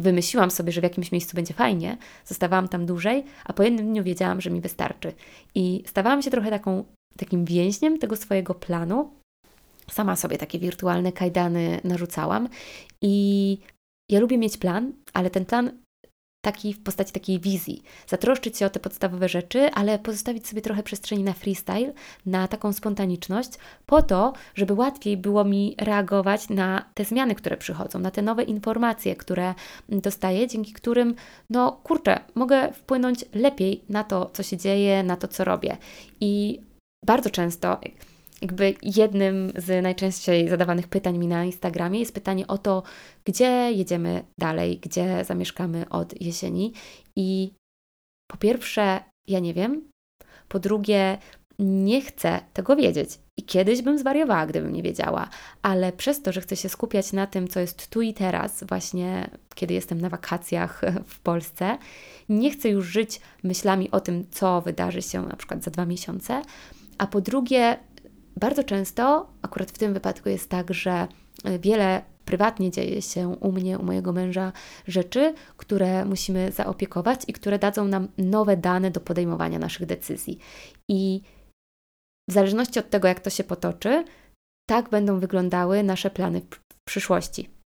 wymyśliłam 0.00 0.50
sobie, 0.50 0.72
że 0.72 0.80
w 0.80 0.84
jakimś 0.84 1.12
miejscu 1.12 1.36
będzie 1.36 1.54
fajnie, 1.54 1.96
zostawałam 2.24 2.68
tam 2.68 2.86
dłużej, 2.86 3.24
a 3.44 3.52
po 3.52 3.62
jednym 3.62 3.86
dniu 3.86 4.04
wiedziałam, 4.04 4.40
że 4.40 4.50
mi 4.50 4.60
wystarczy. 4.60 5.12
I 5.54 5.84
stawałam 5.86 6.22
się 6.22 6.30
trochę 6.30 6.50
taką, 6.50 6.84
takim 7.16 7.44
więźniem 7.44 7.98
tego 7.98 8.16
swojego 8.16 8.54
planu. 8.54 9.10
Sama 9.90 10.16
sobie 10.16 10.38
takie 10.38 10.58
wirtualne 10.58 11.12
kajdany 11.12 11.80
narzucałam 11.84 12.48
i 13.02 13.58
ja 14.10 14.20
lubię 14.20 14.38
mieć 14.38 14.56
plan, 14.56 14.92
ale 15.12 15.30
ten 15.30 15.44
plan 15.44 15.70
taki 16.40 16.74
w 16.74 16.82
postaci 16.82 17.12
takiej 17.12 17.40
wizji. 17.40 17.82
Zatroszczyć 18.06 18.58
się 18.58 18.66
o 18.66 18.70
te 18.70 18.80
podstawowe 18.80 19.28
rzeczy, 19.28 19.70
ale 19.74 19.98
pozostawić 19.98 20.48
sobie 20.48 20.62
trochę 20.62 20.82
przestrzeni 20.82 21.24
na 21.24 21.32
freestyle, 21.32 21.92
na 22.26 22.48
taką 22.48 22.72
spontaniczność, 22.72 23.50
po 23.86 24.02
to, 24.02 24.32
żeby 24.54 24.74
łatwiej 24.74 25.16
było 25.16 25.44
mi 25.44 25.74
reagować 25.78 26.48
na 26.48 26.84
te 26.94 27.04
zmiany, 27.04 27.34
które 27.34 27.56
przychodzą, 27.56 27.98
na 27.98 28.10
te 28.10 28.22
nowe 28.22 28.42
informacje, 28.42 29.16
które 29.16 29.54
dostaję, 29.88 30.48
dzięki 30.48 30.72
którym, 30.72 31.14
no 31.50 31.72
kurczę, 31.72 32.20
mogę 32.34 32.72
wpłynąć 32.72 33.24
lepiej 33.34 33.84
na 33.88 34.04
to, 34.04 34.30
co 34.32 34.42
się 34.42 34.56
dzieje, 34.56 35.02
na 35.02 35.16
to, 35.16 35.28
co 35.28 35.44
robię. 35.44 35.76
I 36.20 36.60
bardzo 37.06 37.30
często 37.30 37.80
jakby 38.40 38.74
jednym 38.82 39.52
z 39.56 39.82
najczęściej 39.82 40.48
zadawanych 40.48 40.88
pytań 40.88 41.18
mi 41.18 41.26
na 41.26 41.44
Instagramie 41.44 42.00
jest 42.00 42.14
pytanie 42.14 42.46
o 42.46 42.58
to, 42.58 42.82
gdzie 43.24 43.72
jedziemy 43.72 44.24
dalej, 44.38 44.78
gdzie 44.78 45.24
zamieszkamy 45.24 45.88
od 45.88 46.20
jesieni. 46.20 46.72
I 47.16 47.52
po 48.30 48.36
pierwsze, 48.36 49.00
ja 49.28 49.38
nie 49.38 49.54
wiem. 49.54 49.90
Po 50.48 50.58
drugie, 50.58 51.18
nie 51.60 52.00
chcę 52.00 52.40
tego 52.52 52.76
wiedzieć. 52.76 53.10
I 53.36 53.42
kiedyś 53.42 53.82
bym 53.82 53.98
zwariowała, 53.98 54.46
gdybym 54.46 54.72
nie 54.72 54.82
wiedziała, 54.82 55.28
ale 55.62 55.92
przez 55.92 56.22
to, 56.22 56.32
że 56.32 56.40
chcę 56.40 56.56
się 56.56 56.68
skupiać 56.68 57.12
na 57.12 57.26
tym, 57.26 57.48
co 57.48 57.60
jest 57.60 57.90
tu 57.90 58.02
i 58.02 58.14
teraz, 58.14 58.64
właśnie 58.64 59.30
kiedy 59.54 59.74
jestem 59.74 60.00
na 60.00 60.08
wakacjach 60.08 60.80
w 61.06 61.20
Polsce, 61.20 61.78
nie 62.28 62.50
chcę 62.50 62.68
już 62.68 62.86
żyć 62.86 63.20
myślami 63.42 63.90
o 63.90 64.00
tym, 64.00 64.24
co 64.30 64.60
wydarzy 64.60 65.02
się 65.02 65.22
na 65.22 65.36
przykład 65.36 65.64
za 65.64 65.70
dwa 65.70 65.86
miesiące. 65.86 66.42
A 66.98 67.06
po 67.06 67.20
drugie, 67.20 67.76
bardzo 68.36 68.64
często, 68.64 69.30
akurat 69.42 69.70
w 69.70 69.78
tym 69.78 69.94
wypadku 69.94 70.28
jest 70.28 70.48
tak, 70.48 70.74
że 70.74 71.08
e, 71.44 71.58
wiele 71.58 72.02
prywatnie 72.24 72.70
dzieje 72.70 73.02
się 73.02 73.28
u 73.28 73.52
mnie, 73.52 73.78
u 73.78 73.82
mojego 73.82 74.12
męża 74.12 74.52
rzeczy, 74.86 75.34
które 75.56 76.04
musimy 76.04 76.52
zaopiekować 76.52 77.20
i 77.28 77.32
które 77.32 77.58
dadzą 77.58 77.84
nam 77.84 78.08
nowe 78.18 78.56
dane 78.56 78.90
do 78.90 79.00
podejmowania 79.00 79.58
naszych 79.58 79.86
decyzji. 79.86 80.38
I 80.88 81.22
w 82.28 82.32
zależności 82.32 82.78
od 82.78 82.90
tego, 82.90 83.08
jak 83.08 83.20
to 83.20 83.30
się 83.30 83.44
potoczy, 83.44 84.04
tak 84.68 84.90
będą 84.90 85.20
wyglądały 85.20 85.82
nasze 85.82 86.10
plany 86.10 86.40
w 86.40 86.84
przyszłości. 86.84 87.59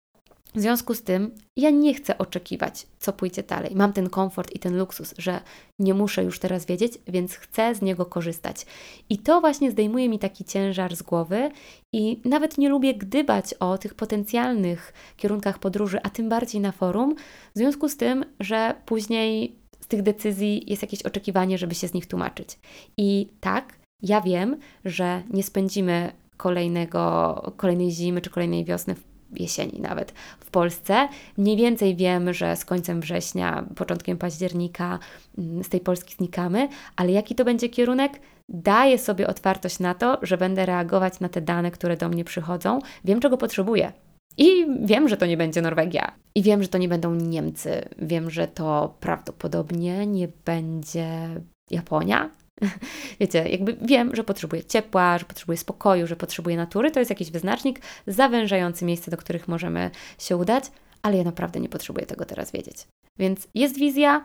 W 0.55 0.61
związku 0.61 0.95
z 0.95 1.03
tym 1.03 1.31
ja 1.57 1.71
nie 1.71 1.95
chcę 1.95 2.19
oczekiwać, 2.19 2.87
co 2.99 3.13
pójdzie 3.13 3.43
dalej. 3.43 3.73
Mam 3.75 3.93
ten 3.93 4.11
komfort 4.11 4.55
i 4.55 4.59
ten 4.59 4.79
luksus, 4.79 5.15
że 5.19 5.41
nie 5.79 5.95
muszę 5.95 6.25
już 6.25 6.39
teraz 6.39 6.67
wiedzieć, 6.67 6.99
więc 7.09 7.35
chcę 7.35 7.75
z 7.75 7.83
niego 7.83 8.07
korzystać. 8.07 8.67
I 9.09 9.19
to 9.19 9.41
właśnie 9.41 9.71
zdejmuje 9.71 10.09
mi 10.09 10.19
taki 10.19 10.45
ciężar 10.45 10.97
z 10.97 11.03
głowy 11.03 11.51
i 11.95 12.21
nawet 12.25 12.59
nie 12.59 12.69
lubię 12.69 12.95
gdybać 12.95 13.55
o 13.55 13.79
tych 13.79 13.95
potencjalnych 13.95 14.93
kierunkach 15.17 15.59
podróży, 15.59 15.99
a 16.03 16.11
tym 16.11 16.29
bardziej 16.29 16.61
na 16.61 16.73
forum, 16.73 17.15
w 17.55 17.59
związku 17.59 17.89
z 17.89 17.97
tym, 17.97 18.25
że 18.41 18.75
później 18.87 19.57
z 19.81 19.87
tych 19.87 20.03
decyzji 20.03 20.71
jest 20.71 20.83
jakieś 20.83 21.03
oczekiwanie, 21.03 21.59
żeby 21.59 21.75
się 21.75 21.89
z 21.89 21.95
nich 21.95 22.07
tłumaczyć. 22.07 22.59
I 22.99 23.29
tak, 23.41 23.79
ja 24.03 24.21
wiem, 24.21 24.57
że 24.85 25.23
nie 25.31 25.43
spędzimy 25.43 26.13
kolejnego, 26.37 27.53
kolejnej 27.57 27.91
zimy 27.91 28.21
czy 28.21 28.31
kolejnej 28.31 28.65
wiosny 28.65 28.95
w 28.95 29.12
jesieni 29.33 29.81
nawet 29.81 30.13
w 30.41 30.51
Polsce. 30.51 31.09
Mniej 31.39 31.57
więcej 31.57 31.97
wiem, 31.97 32.33
że 32.33 32.57
z 32.57 32.65
końcem 32.65 33.01
września, 33.01 33.65
początkiem 33.77 34.19
października 34.19 34.99
mm, 35.39 35.65
z 35.65 35.69
tej 35.69 35.81
Polski 35.81 36.15
znikamy, 36.15 36.69
ale 36.97 37.13
jaki 37.13 37.35
to 37.35 37.45
będzie 37.45 37.69
kierunek? 37.69 38.21
Daję 38.49 38.99
sobie 38.99 39.27
otwartość 39.27 39.79
na 39.79 39.95
to, 39.95 40.19
że 40.23 40.39
będę 40.39 40.67
reagować 40.67 41.21
na 41.21 41.29
te 41.29 41.41
dane, 41.41 41.71
które 41.71 41.97
do 41.97 42.09
mnie 42.09 42.25
przychodzą. 42.25 42.79
Wiem, 43.05 43.21
czego 43.21 43.37
potrzebuję. 43.37 43.93
I 44.37 44.67
wiem, 44.85 45.09
że 45.09 45.17
to 45.17 45.27
nie 45.27 45.37
będzie 45.37 45.63
Norwegia. 45.63 46.13
I 46.35 46.43
wiem, 46.43 46.63
że 46.63 46.69
to 46.69 46.79
nie 46.79 46.89
będą 46.89 47.15
Niemcy. 47.15 47.89
Wiem, 47.99 48.31
że 48.31 48.49
to 48.49 48.95
prawdopodobnie 49.01 50.07
nie 50.07 50.29
będzie 50.45 51.29
Japonia. 51.71 52.31
Wiecie, 53.21 53.49
jakby 53.49 53.77
wiem, 53.83 54.17
że 54.17 54.25
potrzebuję 54.25 54.65
ciepła, 54.65 55.19
że 55.19 55.25
potrzebuję 55.25 55.59
spokoju, 55.59 56.07
że 56.07 56.17
potrzebuję 56.17 56.57
natury. 56.57 56.91
To 56.91 56.99
jest 56.99 57.11
jakiś 57.11 57.31
wyznacznik 57.31 57.81
zawężający 58.07 58.85
miejsce, 58.85 59.11
do 59.11 59.17
których 59.17 59.49
możemy 59.49 59.91
się 60.19 60.37
udać, 60.37 60.65
ale 61.03 61.17
ja 61.17 61.25
naprawdę 61.25 61.61
nie 61.61 61.69
potrzebuję 61.69 62.07
tego 62.07 62.25
teraz 62.25 62.53
wiedzieć. 62.53 62.77
Więc 63.19 63.49
jest 63.55 63.79
wizja, 63.79 64.25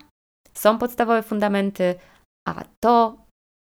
są 0.54 0.78
podstawowe 0.78 1.24
fundamenty, 1.24 1.96
a 2.48 2.64
to, 2.80 3.18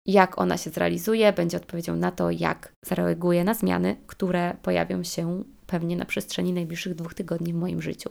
jak 0.08 0.40
ona 0.40 0.58
się 0.58 0.70
zrealizuje, 0.70 1.34
będzie 1.34 1.58
odpowiedzią 1.58 1.96
na 1.96 2.12
to, 2.12 2.32
jak 2.32 2.74
zareaguję 2.86 3.44
na 3.44 3.54
zmiany, 3.54 3.96
które 4.08 4.58
pojawią 4.62 5.04
się 5.04 5.44
pewnie 5.68 5.96
na 5.96 6.06
przestrzeni 6.06 6.54
najbliższych 6.54 6.96
dwóch 6.96 7.14
tygodni 7.14 7.54
w 7.54 7.56
moim 7.56 7.82
życiu. 7.82 8.10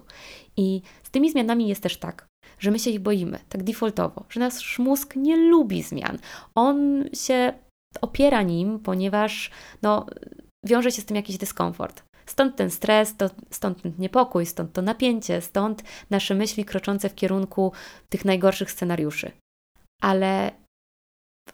I 0.57 0.83
z 1.03 1.11
tymi 1.11 1.31
zmianami 1.31 1.69
jest 1.69 1.83
też 1.83 1.97
tak, 1.97 2.27
że 2.65 2.71
my 2.71 2.79
się 2.79 2.91
ich 2.91 3.01
boimy, 3.01 3.39
tak 3.49 3.63
defaultowo, 3.63 4.25
że 4.29 4.41
nasz 4.41 4.79
mózg 4.79 5.17
nie 5.17 5.37
lubi 5.37 5.83
zmian. 5.83 6.19
On 6.55 7.05
się 7.13 7.53
opiera 8.01 8.43
nim, 8.43 8.79
ponieważ 8.79 9.51
no, 9.83 10.07
wiąże 10.67 10.93
się 10.93 11.03
z 11.03 11.05
tym 11.05 11.17
jakiś 11.17 11.39
dyskomfort. 11.39 12.03
Stąd 12.27 12.57
ten 12.57 12.71
stres, 12.71 13.17
to, 13.17 13.31
stąd 13.51 13.83
ten 13.83 13.93
niepokój, 13.99 14.47
stąd 14.47 14.73
to 14.73 14.83
napięcie, 14.83 15.41
stąd 15.41 15.83
nasze 16.11 16.35
myśli 16.35 16.65
kroczące 16.65 17.09
w 17.09 17.15
kierunku 17.15 17.73
tych 18.09 18.25
najgorszych 18.25 18.71
scenariuszy. 18.71 19.31
Ale 20.03 20.51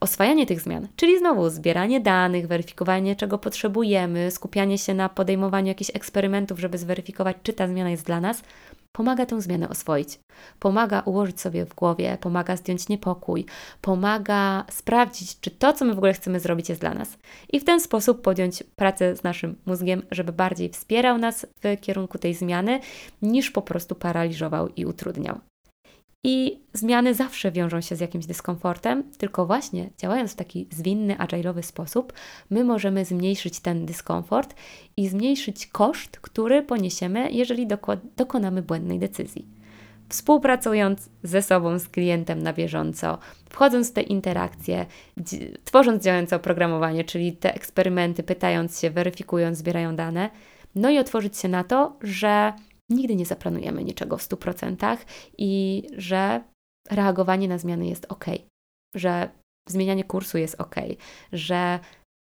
oswajanie 0.01 0.47
tych 0.47 0.61
zmian, 0.61 0.89
czyli 0.97 1.19
znowu 1.19 1.51
zbieranie 1.51 2.01
danych, 2.01 2.47
weryfikowanie 2.47 3.17
czego 3.17 3.39
potrzebujemy, 3.39 4.31
skupianie 4.31 4.79
się 4.79 4.95
na 4.95 5.09
podejmowaniu 5.09 5.69
jakichś 5.69 5.91
eksperymentów, 5.95 6.61
żeby 6.61 6.79
zweryfikować, 6.79 7.37
czy 7.43 7.53
ta 7.53 7.69
zmiana 7.69 7.91
jest 7.91 8.07
dla 8.07 8.21
nas, 8.21 8.43
pomaga 8.93 9.27
tę 9.27 9.41
zmianę 9.41 9.69
oswoić. 9.69 10.21
Pomaga 10.59 11.01
ułożyć 11.01 11.41
sobie 11.41 11.67
w 11.67 11.75
głowie, 11.75 12.19
pomaga 12.21 12.57
zdjąć 12.57 12.89
niepokój, 12.89 13.47
pomaga 13.81 14.65
sprawdzić, 14.71 15.41
czy 15.41 15.51
to, 15.51 15.73
co 15.73 15.85
my 15.85 15.95
w 15.95 15.99
ogóle 15.99 16.13
chcemy 16.13 16.41
zrobić, 16.41 16.69
jest 16.69 16.81
dla 16.81 16.95
nas. 16.95 17.19
I 17.53 17.61
w 17.61 17.65
ten 17.65 17.81
sposób 17.81 18.23
podjąć 18.23 18.63
pracę 18.77 19.17
z 19.17 19.23
naszym 19.23 19.57
mózgiem, 19.67 20.03
żeby 20.11 20.33
bardziej 20.33 20.69
wspierał 20.69 21.19
nas 21.19 21.47
w 21.63 21.81
kierunku 21.81 22.19
tej 22.19 22.35
zmiany, 22.35 22.81
niż 23.23 23.51
po 23.51 23.63
prostu 23.63 23.95
paraliżował 23.95 24.69
i 24.69 24.87
utrudniał. 24.87 25.50
I 26.25 26.61
zmiany 26.73 27.15
zawsze 27.15 27.53
wiążą 27.53 27.81
się 27.81 27.97
z 27.97 28.01
jakimś 28.01 28.27
dyskomfortem, 28.27 29.03
tylko 29.19 29.47
właśnie 29.47 29.91
działając 29.99 30.33
w 30.33 30.37
taki 30.37 30.67
zwinny, 30.71 31.15
agile'owy 31.15 31.63
sposób, 31.63 32.13
my 32.51 32.65
możemy 32.65 33.05
zmniejszyć 33.05 33.61
ten 33.61 33.87
dyskomfort 33.87 34.55
i 34.97 35.09
zmniejszyć 35.09 35.67
koszt, 35.67 36.19
który 36.21 36.63
poniesiemy, 36.63 37.31
jeżeli 37.31 37.67
dokonamy 38.17 38.63
błędnej 38.63 38.99
decyzji. 38.99 39.49
Współpracując 40.09 41.11
ze 41.23 41.43
sobą, 41.43 41.79
z 41.79 41.89
klientem 41.89 42.43
na 42.43 42.53
bieżąco, 42.53 43.19
wchodząc 43.51 43.91
w 43.91 43.93
te 43.93 44.03
interakcje, 44.03 44.87
tworząc 45.65 46.05
działające 46.05 46.37
oprogramowanie, 46.37 47.05
czyli 47.05 47.33
te 47.33 47.55
eksperymenty, 47.55 48.23
pytając 48.23 48.81
się, 48.81 48.91
weryfikując, 48.91 49.59
zbierają 49.59 49.97
dane, 49.97 50.31
no 50.75 50.91
i 50.91 50.99
otworzyć 50.99 51.39
się 51.39 51.49
na 51.49 51.65
to, 51.65 51.97
że 52.03 52.53
nigdy 52.91 53.17
nie 53.17 53.27
zaplanujemy 53.27 53.85
niczego 53.85 54.17
w 54.17 54.23
100% 54.23 54.97
i 55.39 55.83
że 55.97 56.45
reagowanie 56.91 57.49
na 57.49 57.59
zmiany 57.59 57.87
jest 57.87 58.07
ok, 58.09 58.25
że 58.95 59.31
zmienianie 59.69 60.05
kursu 60.05 60.39
jest 60.39 60.61
ok, 60.61 60.75
że 61.33 61.79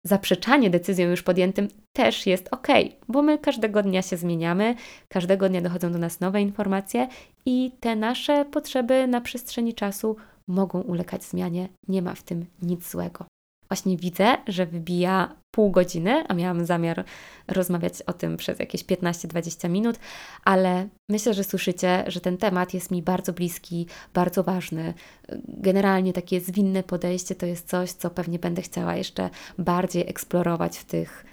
zaprzeczanie 0.06 0.70
decyzjom 0.70 1.10
już 1.10 1.24
podjętym 1.24 1.68
też 1.96 2.28
jest 2.28 2.48
ok, 2.52 2.68
bo 3.08 3.22
my 3.22 3.38
każdego 3.38 3.84
dnia 3.84 4.02
się 4.02 4.18
zmieniamy, 4.18 4.76
każdego 5.10 5.50
dnia 5.50 5.62
dochodzą 5.62 5.92
do 5.92 6.00
nas 6.00 6.20
nowe 6.20 6.42
informacje 6.42 7.08
i 7.46 7.72
te 7.80 7.96
nasze 7.96 8.46
potrzeby 8.46 9.08
na 9.08 9.22
przestrzeni 9.22 9.74
czasu 9.74 10.16
mogą 10.48 10.82
ulegać 10.82 11.24
zmianie. 11.24 11.70
Nie 11.88 12.02
ma 12.02 12.16
w 12.16 12.24
tym 12.24 12.46
nic 12.62 12.92
złego. 12.92 13.26
Właśnie 13.74 13.98
widzę, 13.98 14.38
że 14.48 14.66
wybija 14.66 15.36
pół 15.52 15.72
godziny, 15.72 16.24
a 16.28 16.34
miałam 16.34 16.66
zamiar 16.66 17.06
rozmawiać 17.48 18.02
o 18.02 18.14
tym 18.14 18.38
przez 18.38 18.60
jakieś 18.60 18.86
15-20 18.86 19.70
minut, 19.70 20.00
ale 20.46 20.88
myślę, 21.10 21.34
że 21.34 21.44
słyszycie, 21.44 22.04
że 22.08 22.22
ten 22.22 22.38
temat 22.38 22.74
jest 22.74 22.92
mi 22.92 23.02
bardzo 23.02 23.34
bliski, 23.34 23.88
bardzo 24.14 24.44
ważny. 24.44 24.94
Generalnie 25.48 26.14
takie 26.14 26.42
zwinne 26.42 26.84
podejście 26.84 27.36
to 27.36 27.46
jest 27.46 27.70
coś, 27.70 27.92
co 27.92 28.10
pewnie 28.10 28.40
będę 28.40 28.62
chciała 28.62 28.96
jeszcze 28.96 29.30
bardziej 29.58 30.10
eksplorować 30.10 30.78
w 30.78 30.86
tych 30.86 31.26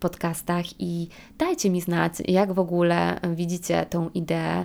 podcastach 0.00 0.80
i 0.80 1.08
dajcie 1.38 1.70
mi 1.70 1.80
znać, 1.80 2.12
jak 2.28 2.52
w 2.52 2.58
ogóle 2.58 3.20
widzicie 3.34 3.86
tą 3.90 4.08
ideę 4.08 4.64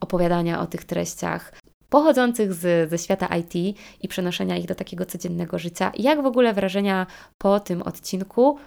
opowiadania 0.00 0.60
o 0.60 0.66
tych 0.66 0.84
treściach 0.84 1.52
pochodzących 1.88 2.54
z, 2.54 2.90
ze 2.90 2.98
świata 2.98 3.36
IT 3.36 3.78
i 4.02 4.08
przenoszenia 4.08 4.56
ich 4.56 4.66
do 4.66 4.74
takiego 4.74 5.06
codziennego 5.06 5.58
życia. 5.58 5.92
Jak 5.98 6.22
w 6.22 6.26
ogóle 6.26 6.54
wrażenia 6.54 7.06
po 7.38 7.60
tym 7.60 7.82
odcinku? 7.82 8.58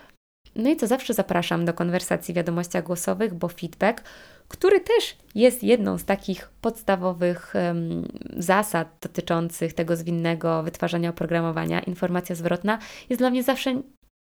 No 0.56 0.70
i 0.70 0.76
co 0.76 0.88
zawsze 0.88 1.14
zapraszam 1.14 1.66
do 1.66 1.74
konwersacji 1.74 2.34
w 2.34 2.38
wiadomościach 2.38 2.84
głosowych, 2.84 3.34
bo 3.34 3.48
feedback, 3.48 4.04
który 4.48 4.80
też 4.80 5.18
jest 5.36 5.64
jedną 5.64 5.98
z 5.98 6.06
takich 6.06 6.50
podstawowych 6.62 7.54
um, 7.56 8.08
zasad 8.38 8.98
dotyczących 9.02 9.74
tego 9.74 9.96
zwinnego 9.96 10.64
wytwarzania 10.64 11.10
oprogramowania, 11.10 11.80
informacja 11.80 12.36
zwrotna, 12.36 12.80
jest 13.10 13.22
dla 13.22 13.30
mnie 13.30 13.44
zawsze 13.44 13.82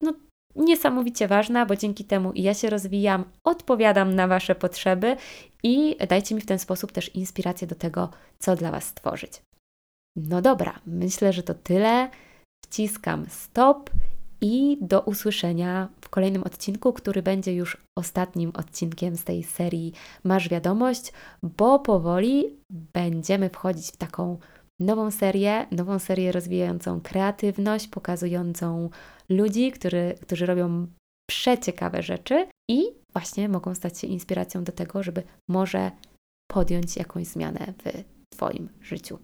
no, 0.01 0.13
niesamowicie 0.55 1.27
ważna, 1.27 1.65
bo 1.65 1.75
dzięki 1.75 2.05
temu 2.05 2.31
ja 2.35 2.53
się 2.53 2.69
rozwijam, 2.69 3.25
odpowiadam 3.43 4.15
na 4.15 4.27
Wasze 4.27 4.55
potrzeby 4.55 5.17
i 5.63 5.95
dajcie 6.09 6.35
mi 6.35 6.41
w 6.41 6.45
ten 6.45 6.59
sposób 6.59 6.91
też 6.91 7.15
inspirację 7.15 7.67
do 7.67 7.75
tego, 7.75 8.09
co 8.39 8.55
dla 8.55 8.71
Was 8.71 8.83
stworzyć. 8.83 9.41
No 10.15 10.41
dobra, 10.41 10.79
myślę, 10.85 11.33
że 11.33 11.43
to 11.43 11.53
tyle. 11.53 12.09
Wciskam 12.65 13.25
stop 13.29 13.89
i 14.41 14.77
do 14.81 15.01
usłyszenia 15.01 15.89
w 16.01 16.09
kolejnym 16.09 16.43
odcinku, 16.43 16.93
który 16.93 17.23
będzie 17.23 17.53
już 17.55 17.77
ostatnim 17.97 18.51
odcinkiem 18.53 19.15
z 19.15 19.23
tej 19.23 19.43
serii 19.43 19.93
Masz 20.23 20.49
Wiadomość, 20.49 21.13
bo 21.43 21.79
powoli 21.79 22.57
będziemy 22.69 23.49
wchodzić 23.49 23.87
w 23.87 23.97
taką 23.97 24.37
nową 24.79 25.11
serię, 25.11 25.67
nową 25.71 25.99
serię 25.99 26.31
rozwijającą 26.31 27.01
kreatywność, 27.01 27.87
pokazującą 27.87 28.89
ludzi, 29.29 29.71
który, 29.71 30.15
którzy 30.21 30.45
robią 30.45 30.87
przeciekawe 31.29 32.03
rzeczy 32.03 32.47
i 32.69 32.83
właśnie 33.13 33.49
mogą 33.49 33.75
stać 33.75 33.99
się 33.99 34.07
inspiracją 34.07 34.63
do 34.63 34.71
tego, 34.71 35.03
żeby 35.03 35.23
może 35.49 35.91
podjąć 36.51 36.97
jakąś 36.97 37.27
zmianę 37.27 37.73
w 37.83 38.03
Twoim 38.35 38.69
życiu. 38.81 39.19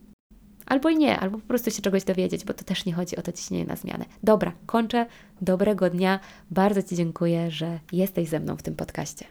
Albo 0.66 0.90
i 0.90 0.98
nie, 0.98 1.20
albo 1.20 1.38
po 1.38 1.48
prostu 1.48 1.72
się 1.72 1.82
czegoś 1.82 2.04
dowiedzieć, 2.04 2.46
bo 2.46 2.54
to 2.54 2.64
też 2.64 2.86
nie 2.86 2.94
chodzi 2.94 3.16
o 3.16 3.22
to 3.22 3.32
ciśnienie 3.32 3.66
na 3.66 3.76
zmianę. 3.76 4.06
Dobra, 4.24 4.54
kończę. 4.66 5.06
Dobrego 5.42 5.90
dnia. 5.90 6.20
Bardzo 6.52 6.84
Ci 6.84 6.96
dziękuję, 6.96 7.52
że 7.52 7.80
jesteś 7.92 8.30
ze 8.30 8.40
mną 8.40 8.58
w 8.58 8.64
tym 8.64 8.76
podcaście. 8.76 9.26